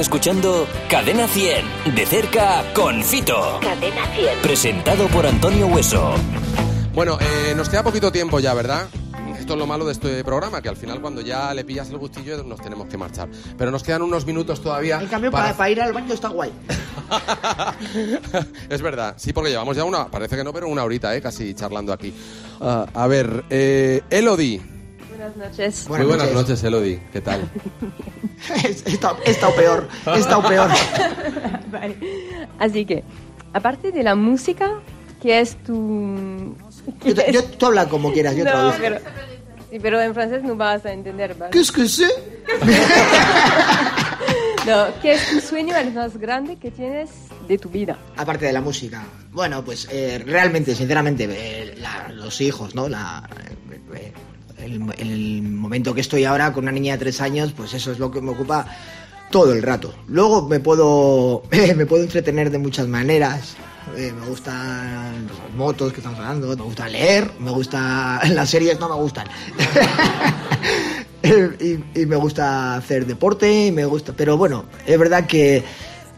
Escuchando 0.00 0.66
Cadena 0.90 1.26
100, 1.26 1.94
de 1.94 2.06
cerca 2.06 2.64
con 2.74 3.02
Fito. 3.02 3.58
Cadena 3.60 4.06
100. 4.14 4.40
Presentado 4.42 5.06
por 5.08 5.26
Antonio 5.26 5.66
Hueso. 5.66 6.14
Bueno, 6.94 7.18
eh, 7.20 7.54
nos 7.56 7.68
queda 7.68 7.82
poquito 7.82 8.10
tiempo 8.12 8.40
ya, 8.40 8.52
¿verdad? 8.54 8.88
Esto 9.38 9.52
es 9.54 9.58
lo 9.58 9.66
malo 9.66 9.84
de 9.86 9.92
este 9.92 10.24
programa, 10.24 10.60
que 10.60 10.68
al 10.68 10.76
final 10.76 11.00
cuando 11.00 11.20
ya 11.20 11.54
le 11.54 11.64
pillas 11.64 11.88
el 11.90 11.98
gustillo 11.98 12.42
nos 12.42 12.60
tenemos 12.60 12.88
que 12.88 12.96
marchar. 12.98 13.28
Pero 13.56 13.70
nos 13.70 13.82
quedan 13.82 14.02
unos 14.02 14.26
minutos 14.26 14.60
todavía. 14.60 15.00
En 15.00 15.06
cambio, 15.08 15.30
para- 15.30 15.54
para, 15.54 15.70
ir 15.70 15.80
al 15.80 15.92
baño 15.92 16.12
está 16.12 16.28
guay. 16.28 16.52
es 18.68 18.82
verdad, 18.82 19.14
sí, 19.16 19.32
porque 19.32 19.50
llevamos 19.50 19.76
ya 19.76 19.84
una, 19.84 20.08
parece 20.08 20.36
que 20.36 20.44
no, 20.44 20.52
pero 20.52 20.68
una 20.68 20.82
horita, 20.84 21.14
¿eh? 21.14 21.22
Casi 21.22 21.54
charlando 21.54 21.92
aquí. 21.92 22.12
Ah, 22.60 22.86
a 22.92 23.06
ver, 23.06 23.44
eh, 23.50 24.02
Elodie. 24.10 24.75
Buenas 25.34 25.50
noches. 25.50 25.88
Muy 25.88 26.02
buenas 26.04 26.32
noches, 26.32 26.62
Elodie. 26.64 27.00
¿Qué 27.12 27.20
tal? 27.20 27.40
He 28.64 28.68
estado, 28.92 29.16
he 29.24 29.30
estado 29.30 29.54
peor. 29.54 29.88
He 30.14 30.18
estado 30.18 30.42
peor. 30.46 30.70
Vale. 31.72 31.96
Así 32.58 32.84
que, 32.84 33.02
aparte 33.52 33.90
de 33.92 34.02
la 34.02 34.14
música, 34.14 34.70
¿qué 35.20 35.40
es 35.40 35.56
tu...? 35.64 36.54
Yo, 37.04 37.14
te- 37.14 37.32
yo- 37.32 37.42
tú 37.44 37.66
habla 37.66 37.88
como 37.88 38.12
quieras, 38.12 38.36
yo 38.36 38.44
no, 38.44 38.50
traduzco. 38.50 38.78
pero, 38.80 38.98
sí, 39.70 39.78
pero 39.80 40.00
en 40.00 40.14
francés 40.14 40.42
no 40.44 40.54
vas 40.54 40.84
a 40.86 40.92
entender. 40.92 41.34
¿vale? 41.34 41.50
¿Qué 41.50 41.60
es 41.60 41.72
que 41.72 41.88
sé? 41.88 42.06
No, 44.66 44.86
¿qué 45.00 45.12
es 45.12 45.30
tu 45.30 45.40
sueño 45.40 45.76
el 45.76 45.92
más 45.92 46.16
grande 46.16 46.56
que 46.56 46.72
tienes 46.72 47.08
de 47.46 47.56
tu 47.56 47.68
vida? 47.68 47.96
Aparte 48.16 48.46
de 48.46 48.52
la 48.52 48.60
música. 48.60 49.04
Bueno, 49.30 49.64
pues 49.64 49.86
eh, 49.92 50.20
realmente, 50.26 50.74
sinceramente, 50.74 51.28
eh, 51.30 51.76
la- 51.78 52.08
los 52.12 52.40
hijos, 52.40 52.74
¿no? 52.74 52.88
La, 52.88 53.28
eh, 53.94 54.12
el, 54.58 54.82
el 54.98 55.42
momento 55.42 55.94
que 55.94 56.00
estoy 56.00 56.24
ahora 56.24 56.52
con 56.52 56.64
una 56.64 56.72
niña 56.72 56.94
de 56.94 56.98
tres 56.98 57.20
años, 57.20 57.52
pues 57.56 57.74
eso 57.74 57.92
es 57.92 57.98
lo 57.98 58.10
que 58.10 58.20
me 58.20 58.30
ocupa 58.30 58.66
todo 59.30 59.52
el 59.52 59.62
rato. 59.62 59.94
Luego 60.08 60.46
me 60.48 60.60
puedo, 60.60 61.42
me 61.76 61.86
puedo 61.86 62.02
entretener 62.02 62.50
de 62.50 62.58
muchas 62.58 62.88
maneras. 62.88 63.56
Eh, 63.96 64.12
me 64.18 64.26
gustan 64.26 65.26
las 65.26 65.54
motos 65.56 65.92
que 65.92 66.00
estamos 66.00 66.18
hablando, 66.18 66.48
me 66.48 66.62
gusta 66.62 66.88
leer, 66.88 67.30
me 67.38 67.50
gusta... 67.52 68.20
Las 68.30 68.50
series 68.50 68.80
no 68.80 68.88
me 68.88 68.96
gustan. 68.96 69.26
Y, 71.58 72.02
y 72.02 72.06
me 72.06 72.14
gusta 72.14 72.76
hacer 72.76 73.04
deporte, 73.04 73.72
me 73.72 73.84
gusta... 73.84 74.12
Pero 74.16 74.36
bueno, 74.36 74.66
es 74.86 74.96
verdad 74.96 75.26
que 75.26 75.64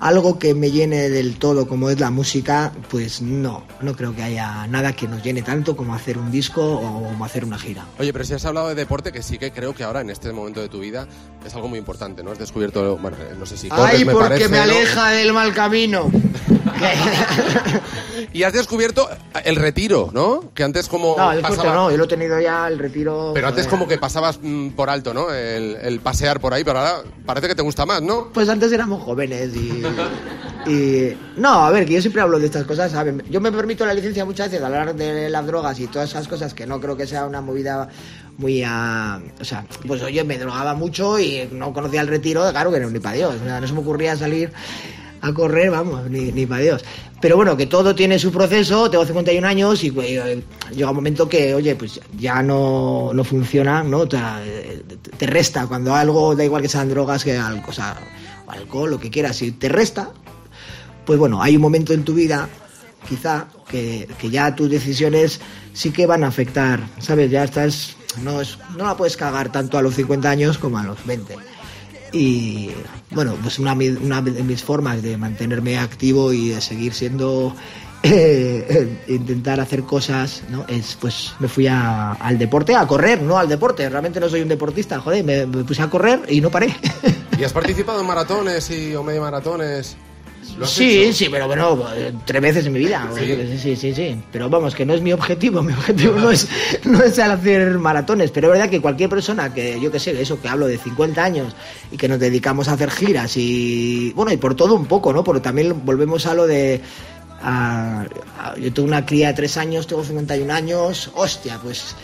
algo 0.01 0.39
que 0.39 0.55
me 0.55 0.71
llene 0.71 1.09
del 1.11 1.37
todo 1.37 1.67
como 1.67 1.91
es 1.91 1.99
la 2.01 2.11
música, 2.11 2.73
pues 2.91 3.21
no, 3.21 3.65
no 3.81 3.95
creo 3.95 4.15
que 4.15 4.23
haya 4.23 4.67
nada 4.67 4.93
que 4.93 5.09
nos 5.09 5.23
llene 5.23 5.43
tanto 5.43 5.77
como 5.77 5.95
hacer 5.95 6.19
un 6.19 6.31
disco 6.31 6.63
o 6.63 7.03
como 7.09 7.25
hacer 7.25 7.45
una 7.45 7.59
gira. 7.59 7.85
Oye, 7.99 8.13
pero 8.13 8.25
si 8.25 8.35
has 8.35 8.45
hablado 8.45 8.69
de 8.69 8.75
deporte, 8.75 9.13
que 9.13 9.23
sí 9.23 9.39
que 9.39 9.51
creo 9.53 9.75
que 9.75 9.85
ahora 9.85 10.01
en 10.01 10.11
este 10.11 10.33
momento 10.33 10.61
de 10.61 10.69
tu 10.69 10.81
vida 10.81 11.07
es 11.45 11.55
algo 11.55 11.69
muy 11.69 11.79
importante, 11.79 12.23
¿no? 12.23 12.31
Has 12.33 12.39
descubierto, 12.39 12.97
bueno, 12.99 13.17
no 13.39 13.47
sé 13.47 13.57
si 13.57 13.69
corres, 13.69 13.95
Ay, 13.95 14.05
me 14.05 14.13
porque 14.13 14.29
parece, 14.29 14.49
me 14.49 14.57
¿no? 14.59 14.63
aleja 14.65 15.11
del 15.11 15.33
mal 15.33 15.53
camino. 15.55 16.11
Y 18.33 18.43
has 18.43 18.53
descubierto 18.53 19.09
el 19.45 19.57
retiro, 19.57 20.11
¿no? 20.13 20.51
Que 20.55 20.63
antes 20.65 20.89
como 20.89 21.15
No, 21.17 21.33
el 21.33 21.41
pasaba- 21.41 21.73
no, 21.75 21.91
yo 21.91 21.97
lo 21.97 22.05
he 22.05 22.09
tenido 22.09 22.39
ya, 22.41 22.67
el 22.69 22.79
retiro. 22.79 23.31
Pero 23.35 23.49
antes 23.49 23.65
joder. 23.67 23.79
como 23.79 23.89
que 23.89 23.99
pasabas 23.99 24.39
mm, 24.43 24.71
por 24.71 24.91
alto, 24.91 25.15
¿no? 25.15 25.33
El, 25.33 25.77
el 25.81 26.01
pasear 26.01 26.41
por 26.41 26.53
ahí, 26.53 26.65
pero 26.65 26.79
ahora 26.81 26.97
parece 27.25 27.49
que 27.49 27.55
te 27.55 27.63
gusta 27.63 27.87
más, 27.87 28.03
¿no? 28.03 28.29
Pues 28.33 28.49
antes 28.49 28.71
éramos 28.73 29.03
jóvenes 29.03 29.55
y, 29.55 29.83
y- 30.71 31.17
No, 31.37 31.65
a 31.67 31.71
ver, 31.71 31.87
que 31.87 31.95
yo 31.95 32.01
siempre 32.01 32.21
hablo 32.23 32.39
de 32.39 32.47
estas 32.47 32.65
cosas, 32.65 32.93
¿sabes? 32.93 33.15
Yo 33.31 33.41
me 33.41 33.53
permito 33.53 33.87
la 33.87 33.95
licencia 33.95 34.25
muchas 34.25 34.47
veces 34.49 34.61
de 34.61 34.67
hablar 34.67 34.95
de 34.95 35.31
las 35.31 35.47
drogas 35.47 35.79
y 35.81 35.87
todas 35.87 36.11
esas 36.11 36.29
cosas 36.29 36.55
que 36.55 36.67
no 36.67 36.81
creo 36.81 36.97
que 36.97 37.07
sea 37.07 37.25
una 37.27 37.41
movida 37.41 37.89
muy 38.37 38.63
a... 38.65 39.21
O 39.41 39.45
sea, 39.45 39.65
pues 39.87 40.03
oye, 40.03 40.23
me 40.25 40.39
drogaba 40.39 40.75
mucho 40.75 41.19
y 41.19 41.49
no 41.53 41.73
conocía 41.73 42.01
el 42.01 42.09
retiro, 42.09 42.49
claro 42.51 42.71
que 42.73 42.81
no, 42.81 42.91
ni 42.91 42.99
para 43.01 43.17
Dios. 43.17 43.35
no 43.45 43.67
se 43.67 43.73
me 43.73 43.81
ocurría 43.81 44.17
salir 44.17 44.53
a 45.21 45.33
correr, 45.33 45.71
vamos, 45.71 46.09
ni, 46.11 46.33
ni 46.33 46.47
para 46.47 46.63
Dios. 46.63 46.85
Pero 47.21 47.37
bueno, 47.37 47.57
que 47.57 47.67
todo 47.67 47.95
tiene 47.95 48.19
su 48.19 48.31
proceso, 48.31 48.89
tengo 48.91 49.05
51 49.05 49.47
años 49.47 49.83
y 49.83 49.91
pues, 49.91 50.09
llega 50.09 50.91
un 50.91 50.97
momento 50.97 51.29
que, 51.29 51.55
oye, 51.55 51.75
pues 51.75 52.01
ya 52.17 52.43
no, 52.43 53.11
no 53.13 53.25
funciona, 53.25 53.83
¿no? 53.83 54.09
Sea, 54.09 54.41
eh, 54.45 54.83
te- 55.03 55.11
te 55.11 55.27
resta 55.27 55.67
cuando 55.67 55.95
algo, 55.95 56.37
da 56.37 56.45
igual 56.45 56.63
que 56.63 56.69
sean 56.69 56.89
drogas, 56.89 57.25
que 57.25 57.39
o 57.39 58.51
alcohol, 58.51 58.91
lo 58.91 59.01
que 59.01 59.11
quieras, 59.11 59.37
si 59.37 59.51
te 59.53 59.69
resta, 59.69 60.11
pues 61.05 61.19
bueno, 61.19 61.43
hay 61.43 61.57
un 61.57 61.63
momento 61.63 61.93
en 61.93 62.05
tu 62.05 62.15
vida, 62.15 62.49
quizá, 63.09 63.49
que, 63.69 64.09
que 64.19 64.31
ya 64.31 64.55
tus 64.55 64.71
decisiones 64.71 65.41
sí 65.73 65.91
que 65.91 66.07
van 66.07 66.25
a 66.25 66.29
afectar, 66.29 66.81
¿sabes? 66.99 67.31
Ya 67.31 67.45
estás, 67.45 67.97
no, 68.23 68.41
es, 68.41 68.59
no 68.77 68.85
la 68.87 68.97
puedes 68.97 69.17
cagar 69.17 69.51
tanto 69.53 69.77
a 69.77 69.83
los 69.83 69.95
50 69.97 70.31
años 70.31 70.57
como 70.59 70.79
a 70.79 70.85
los 70.85 71.05
20. 71.05 71.35
Y 72.13 72.71
bueno, 73.11 73.35
pues 73.43 73.59
una, 73.59 73.73
una 73.75 74.23
de 74.23 74.43
mis 74.43 74.63
formas 74.63 75.03
de 75.03 75.17
mantenerme 75.17 75.79
activo 75.79 76.33
y 76.33 76.51
de 76.51 76.61
seguir 76.61 76.95
siendo, 76.95 77.55
eh, 78.03 79.05
intentar 79.09 79.61
hacer 79.61 79.83
cosas, 79.83 80.43
¿no? 80.51 80.65
Es 80.69 80.97
pues 81.01 81.33
me 81.41 81.49
fui 81.49 81.67
a- 81.67 82.13
al 82.13 82.39
deporte, 82.39 82.75
a 82.75 82.87
correr, 82.87 83.21
no 83.23 83.39
al 83.39 83.49
deporte. 83.49 83.89
Realmente 83.89 84.21
no 84.21 84.29
soy 84.29 84.43
un 84.43 84.49
deportista, 84.49 85.01
joder, 85.01 85.25
me, 85.25 85.47
me 85.47 85.65
puse 85.65 85.83
a 85.83 85.91
correr 85.91 86.23
y 86.29 86.41
no 86.41 86.51
paré. 86.51 86.75
¿Y 87.39 87.45
has 87.45 87.53
participado 87.53 88.01
en 88.01 88.07
maratones 88.07 88.71
y, 88.71 88.95
o 88.95 89.03
medio 89.05 89.21
maratones? 89.21 89.97
¿Lo 90.57 90.65
has 90.65 90.71
Sí, 90.71 91.03
hecho? 91.03 91.13
sí, 91.17 91.29
pero 91.31 91.47
bueno, 91.47 91.85
tres 92.25 92.41
veces 92.43 92.67
en 92.67 92.73
mi 92.73 92.79
vida. 92.79 93.09
Sí. 93.17 93.59
Sí, 93.61 93.77
sí, 93.77 93.95
sí. 93.95 94.21
Pero 94.33 94.49
vamos, 94.49 94.75
que 94.75 94.87
no 94.87 94.95
es 94.95 95.01
mi 95.03 95.13
objetivo. 95.13 95.63
Mi 95.69 95.73
objetivo 95.73 96.19
no 96.19 96.31
es, 96.31 96.49
no 96.85 97.03
es 97.03 97.19
hacer 97.19 97.79
maratones. 97.79 98.31
Pero 98.31 98.49
es 98.49 98.53
verdad 98.59 98.71
que 98.71 98.81
cualquier 98.81 99.11
persona 99.11 99.53
que, 99.53 99.79
yo 99.81 99.91
que 99.93 99.99
sé, 100.01 100.21
eso 100.21 100.41
que 100.41 100.49
hablo 100.49 100.67
de 100.67 100.79
50 100.79 101.23
años 101.23 101.55
y 101.93 101.97
que 101.97 102.09
nos 102.09 102.19
dedicamos 102.19 102.69
a 102.69 102.73
hacer 102.73 102.91
giras 102.91 103.37
y, 103.37 104.13
bueno, 104.15 104.33
y 104.33 104.37
por 104.37 104.55
todo 104.55 104.75
un 104.75 104.87
poco, 104.87 105.13
¿no? 105.13 105.23
Porque 105.25 105.41
también 105.41 105.85
volvemos 105.85 106.27
a 106.27 106.35
lo 106.35 106.47
de. 106.47 106.81
a- 107.43 108.05
a- 108.41 108.57
yo 108.59 108.73
tengo 108.73 108.89
una 108.89 109.05
cría 109.07 109.29
de 109.29 109.35
tres 109.35 109.57
años, 109.57 109.87
tengo 109.87 110.03
51 110.05 110.51
años. 110.53 111.11
Hostia, 111.15 111.59
pues 111.63 111.95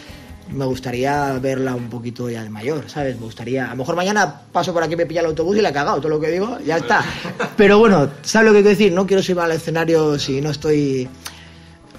me 0.52 0.64
gustaría 0.66 1.38
verla 1.38 1.74
un 1.74 1.88
poquito 1.88 2.28
ya 2.30 2.42
de 2.42 2.50
mayor, 2.50 2.84
¿sabes? 2.88 3.16
Me 3.18 3.24
gustaría. 3.24 3.66
A 3.66 3.70
lo 3.70 3.76
mejor 3.76 3.96
mañana 3.96 4.42
paso 4.52 4.72
por 4.72 4.82
aquí, 4.82 4.94
me 4.96 5.06
pilla 5.06 5.20
el 5.20 5.26
autobús 5.26 5.56
y 5.56 5.60
la 5.60 5.70
he 5.70 5.72
cagado, 5.72 5.96
todo 5.98 6.08
lo 6.10 6.20
que 6.20 6.30
digo, 6.30 6.58
ya 6.64 6.76
está. 6.76 7.04
Pero 7.56 7.78
bueno, 7.78 8.08
¿sabes 8.22 8.46
lo 8.48 8.52
que 8.52 8.58
quiero 8.62 8.70
decir? 8.70 8.92
No 8.92 9.06
quiero 9.06 9.22
subir 9.22 9.40
al 9.40 9.52
escenario 9.52 10.18
si 10.18 10.40
no 10.40 10.50
estoy. 10.50 11.08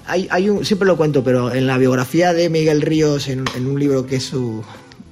Hay, 0.06 0.28
hay 0.30 0.48
un, 0.48 0.64
siempre 0.64 0.86
lo 0.86 0.96
cuento, 0.96 1.24
pero 1.24 1.52
en 1.52 1.66
la 1.66 1.78
biografía 1.78 2.32
de 2.32 2.48
Miguel 2.48 2.80
Ríos, 2.80 3.26
en, 3.26 3.44
en 3.56 3.66
un 3.66 3.76
libro 3.80 4.06
que 4.06 4.16
es 4.16 4.24
su 4.24 4.62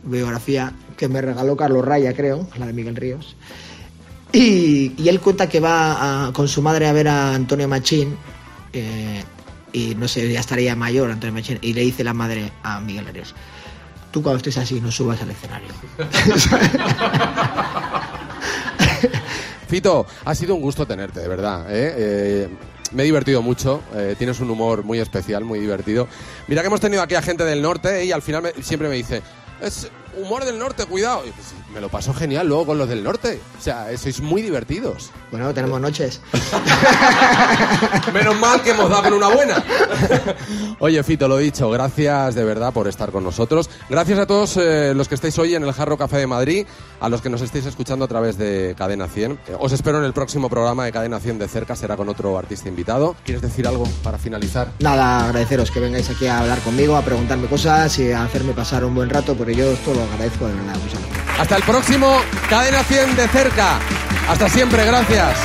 biografía, 0.04 0.72
que 0.96 1.08
me 1.08 1.20
regaló 1.20 1.56
Carlos 1.56 1.84
Raya, 1.84 2.14
creo, 2.14 2.46
la 2.56 2.66
de 2.66 2.72
Miguel 2.72 2.94
Ríos. 2.94 3.34
Y, 4.32 4.92
y 4.96 5.08
él 5.08 5.18
cuenta 5.20 5.48
que 5.48 5.58
va 5.58 6.26
a- 6.28 6.32
con 6.32 6.46
su 6.46 6.62
madre 6.62 6.86
a 6.86 6.92
ver 6.92 7.08
a 7.08 7.34
Antonio 7.34 7.66
Machín, 7.66 8.16
eh, 8.72 9.22
y 9.74 9.94
no 9.96 10.08
sé, 10.08 10.32
ya 10.32 10.40
estaría 10.40 10.74
mayor 10.76 11.10
Antonio 11.10 11.34
Machín, 11.34 11.58
y 11.60 11.74
le 11.74 11.82
dice 11.82 12.02
la 12.04 12.14
madre 12.14 12.50
a 12.62 12.80
Miguel 12.80 13.04
Ríos, 13.12 13.34
tú 14.10 14.22
cuando 14.22 14.38
estés 14.38 14.56
así 14.56 14.80
no 14.80 14.90
subas 14.90 15.20
al 15.20 15.30
escenario. 15.32 15.68
Fito, 19.68 20.06
ha 20.24 20.34
sido 20.34 20.54
un 20.54 20.60
gusto 20.62 20.86
tenerte, 20.86 21.20
de 21.20 21.28
verdad. 21.28 21.66
¿eh? 21.68 21.94
Eh, 21.96 22.48
me 22.92 23.02
he 23.02 23.06
divertido 23.06 23.42
mucho, 23.42 23.82
eh, 23.94 24.14
tienes 24.16 24.38
un 24.40 24.50
humor 24.50 24.84
muy 24.84 24.98
especial, 24.98 25.44
muy 25.44 25.58
divertido. 25.58 26.06
Mira 26.46 26.62
que 26.62 26.68
hemos 26.68 26.80
tenido 26.80 27.02
aquí 27.02 27.14
a 27.14 27.22
gente 27.22 27.44
del 27.44 27.62
norte 27.62 28.02
¿eh? 28.02 28.04
y 28.04 28.12
al 28.12 28.22
final 28.22 28.42
me- 28.42 28.62
siempre 28.62 28.88
me 28.88 28.96
dice, 28.96 29.22
es 29.60 29.90
humor 30.22 30.44
del 30.44 30.58
norte, 30.58 30.84
cuidado. 30.86 31.22
Y 31.26 31.30
pues, 31.30 31.46
me 31.74 31.80
lo 31.80 31.88
paso 31.88 32.14
genial 32.14 32.46
luego 32.46 32.66
con 32.66 32.78
los 32.78 32.88
del 32.88 33.02
norte. 33.02 33.40
O 33.58 33.62
sea, 33.62 33.86
sois 33.98 34.20
muy 34.20 34.42
divertidos. 34.42 35.10
Bueno, 35.30 35.52
tenemos 35.52 35.80
noches. 35.80 36.20
Menos 38.12 38.38
mal 38.38 38.62
que 38.62 38.70
hemos 38.70 38.88
dado 38.88 39.02
con 39.04 39.12
una 39.14 39.28
buena. 39.28 39.62
Oye, 40.78 41.02
Fito, 41.02 41.26
lo 41.28 41.38
dicho, 41.38 41.68
gracias 41.70 42.34
de 42.34 42.44
verdad 42.44 42.72
por 42.72 42.86
estar 42.88 43.10
con 43.10 43.24
nosotros. 43.24 43.68
Gracias 43.88 44.18
a 44.18 44.26
todos 44.26 44.56
eh, 44.56 44.92
los 44.94 45.08
que 45.08 45.14
estáis 45.16 45.38
hoy 45.38 45.54
en 45.54 45.64
el 45.64 45.72
Jarro 45.72 45.96
Café 45.98 46.18
de 46.18 46.26
Madrid, 46.26 46.66
a 47.00 47.08
los 47.08 47.20
que 47.20 47.30
nos 47.30 47.42
estáis 47.42 47.66
escuchando 47.66 48.04
a 48.04 48.08
través 48.08 48.38
de 48.38 48.74
Cadena 48.78 49.08
100. 49.08 49.32
Eh, 49.32 49.56
Os 49.58 49.72
espero 49.72 49.98
en 49.98 50.04
el 50.04 50.12
próximo 50.12 50.48
programa 50.48 50.84
de 50.84 50.92
Cadena 50.92 51.18
100 51.18 51.38
de 51.40 51.48
cerca, 51.48 51.74
será 51.74 51.96
con 51.96 52.08
otro 52.08 52.38
artista 52.38 52.68
invitado. 52.68 53.16
¿Quieres 53.24 53.42
decir 53.42 53.66
algo 53.66 53.84
para 54.02 54.18
finalizar? 54.18 54.68
Nada, 54.78 55.24
agradeceros 55.26 55.70
que 55.70 55.80
vengáis 55.80 56.08
aquí 56.10 56.26
a 56.26 56.38
hablar 56.38 56.58
conmigo, 56.60 56.96
a 56.96 57.02
preguntarme 57.02 57.48
cosas 57.48 57.98
y 57.98 58.12
a 58.12 58.22
hacerme 58.24 58.52
pasar 58.52 58.84
un 58.84 58.94
buen 58.94 59.10
rato, 59.10 59.34
porque 59.34 59.54
yo 59.54 59.70
esto 59.72 59.92
lo 59.92 60.02
agradezco 60.04 60.46
de 60.46 60.54
verdad. 60.54 60.74
muchas 60.76 61.00
gracias. 61.00 61.40
Hasta 61.40 61.56
el 61.56 61.63
próximo 61.66 62.20
Cadena 62.48 62.82
100 62.82 63.16
de 63.16 63.28
cerca. 63.28 63.78
Hasta 64.28 64.48
siempre, 64.48 64.84
gracias. 64.84 65.38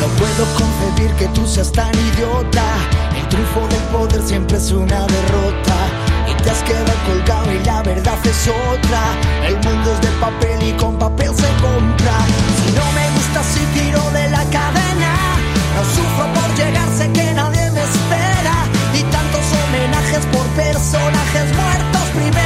No 0.00 0.06
puedo 0.16 0.46
concebir 0.54 1.12
que 1.16 1.26
tú 1.28 1.46
seas 1.46 1.72
tan 1.72 1.92
idiota. 1.94 2.64
El 3.16 3.28
triunfo 3.28 3.66
del 3.68 3.82
poder 3.92 4.22
siempre 4.22 4.56
es 4.56 4.70
una 4.70 5.06
derrota. 5.06 6.05
Te 6.46 6.52
has 6.52 6.62
colgado 7.04 7.52
y 7.52 7.58
la 7.64 7.82
verdad 7.82 8.18
es 8.24 8.46
otra. 8.46 9.02
El 9.48 9.56
mundo 9.56 9.92
es 9.92 10.00
de 10.00 10.08
papel 10.20 10.62
y 10.62 10.72
con 10.74 10.96
papel 10.96 11.34
se 11.34 11.48
compra. 11.60 12.16
Si 12.56 12.70
no 12.70 12.92
me 12.92 13.10
gusta, 13.16 13.42
si 13.42 13.60
tiro 13.74 14.10
de 14.12 14.30
la 14.30 14.44
cadena. 14.44 15.12
No 15.74 15.82
sufro 15.84 16.26
por 16.34 16.54
llegar, 16.54 16.88
sé 16.96 17.10
que 17.10 17.34
nadie 17.34 17.68
me 17.72 17.82
espera. 17.82 18.54
Y 18.94 19.02
tantos 19.10 19.44
homenajes 19.58 20.24
por 20.26 20.46
personajes 20.54 21.56
muertos 21.56 22.02
primero. 22.14 22.45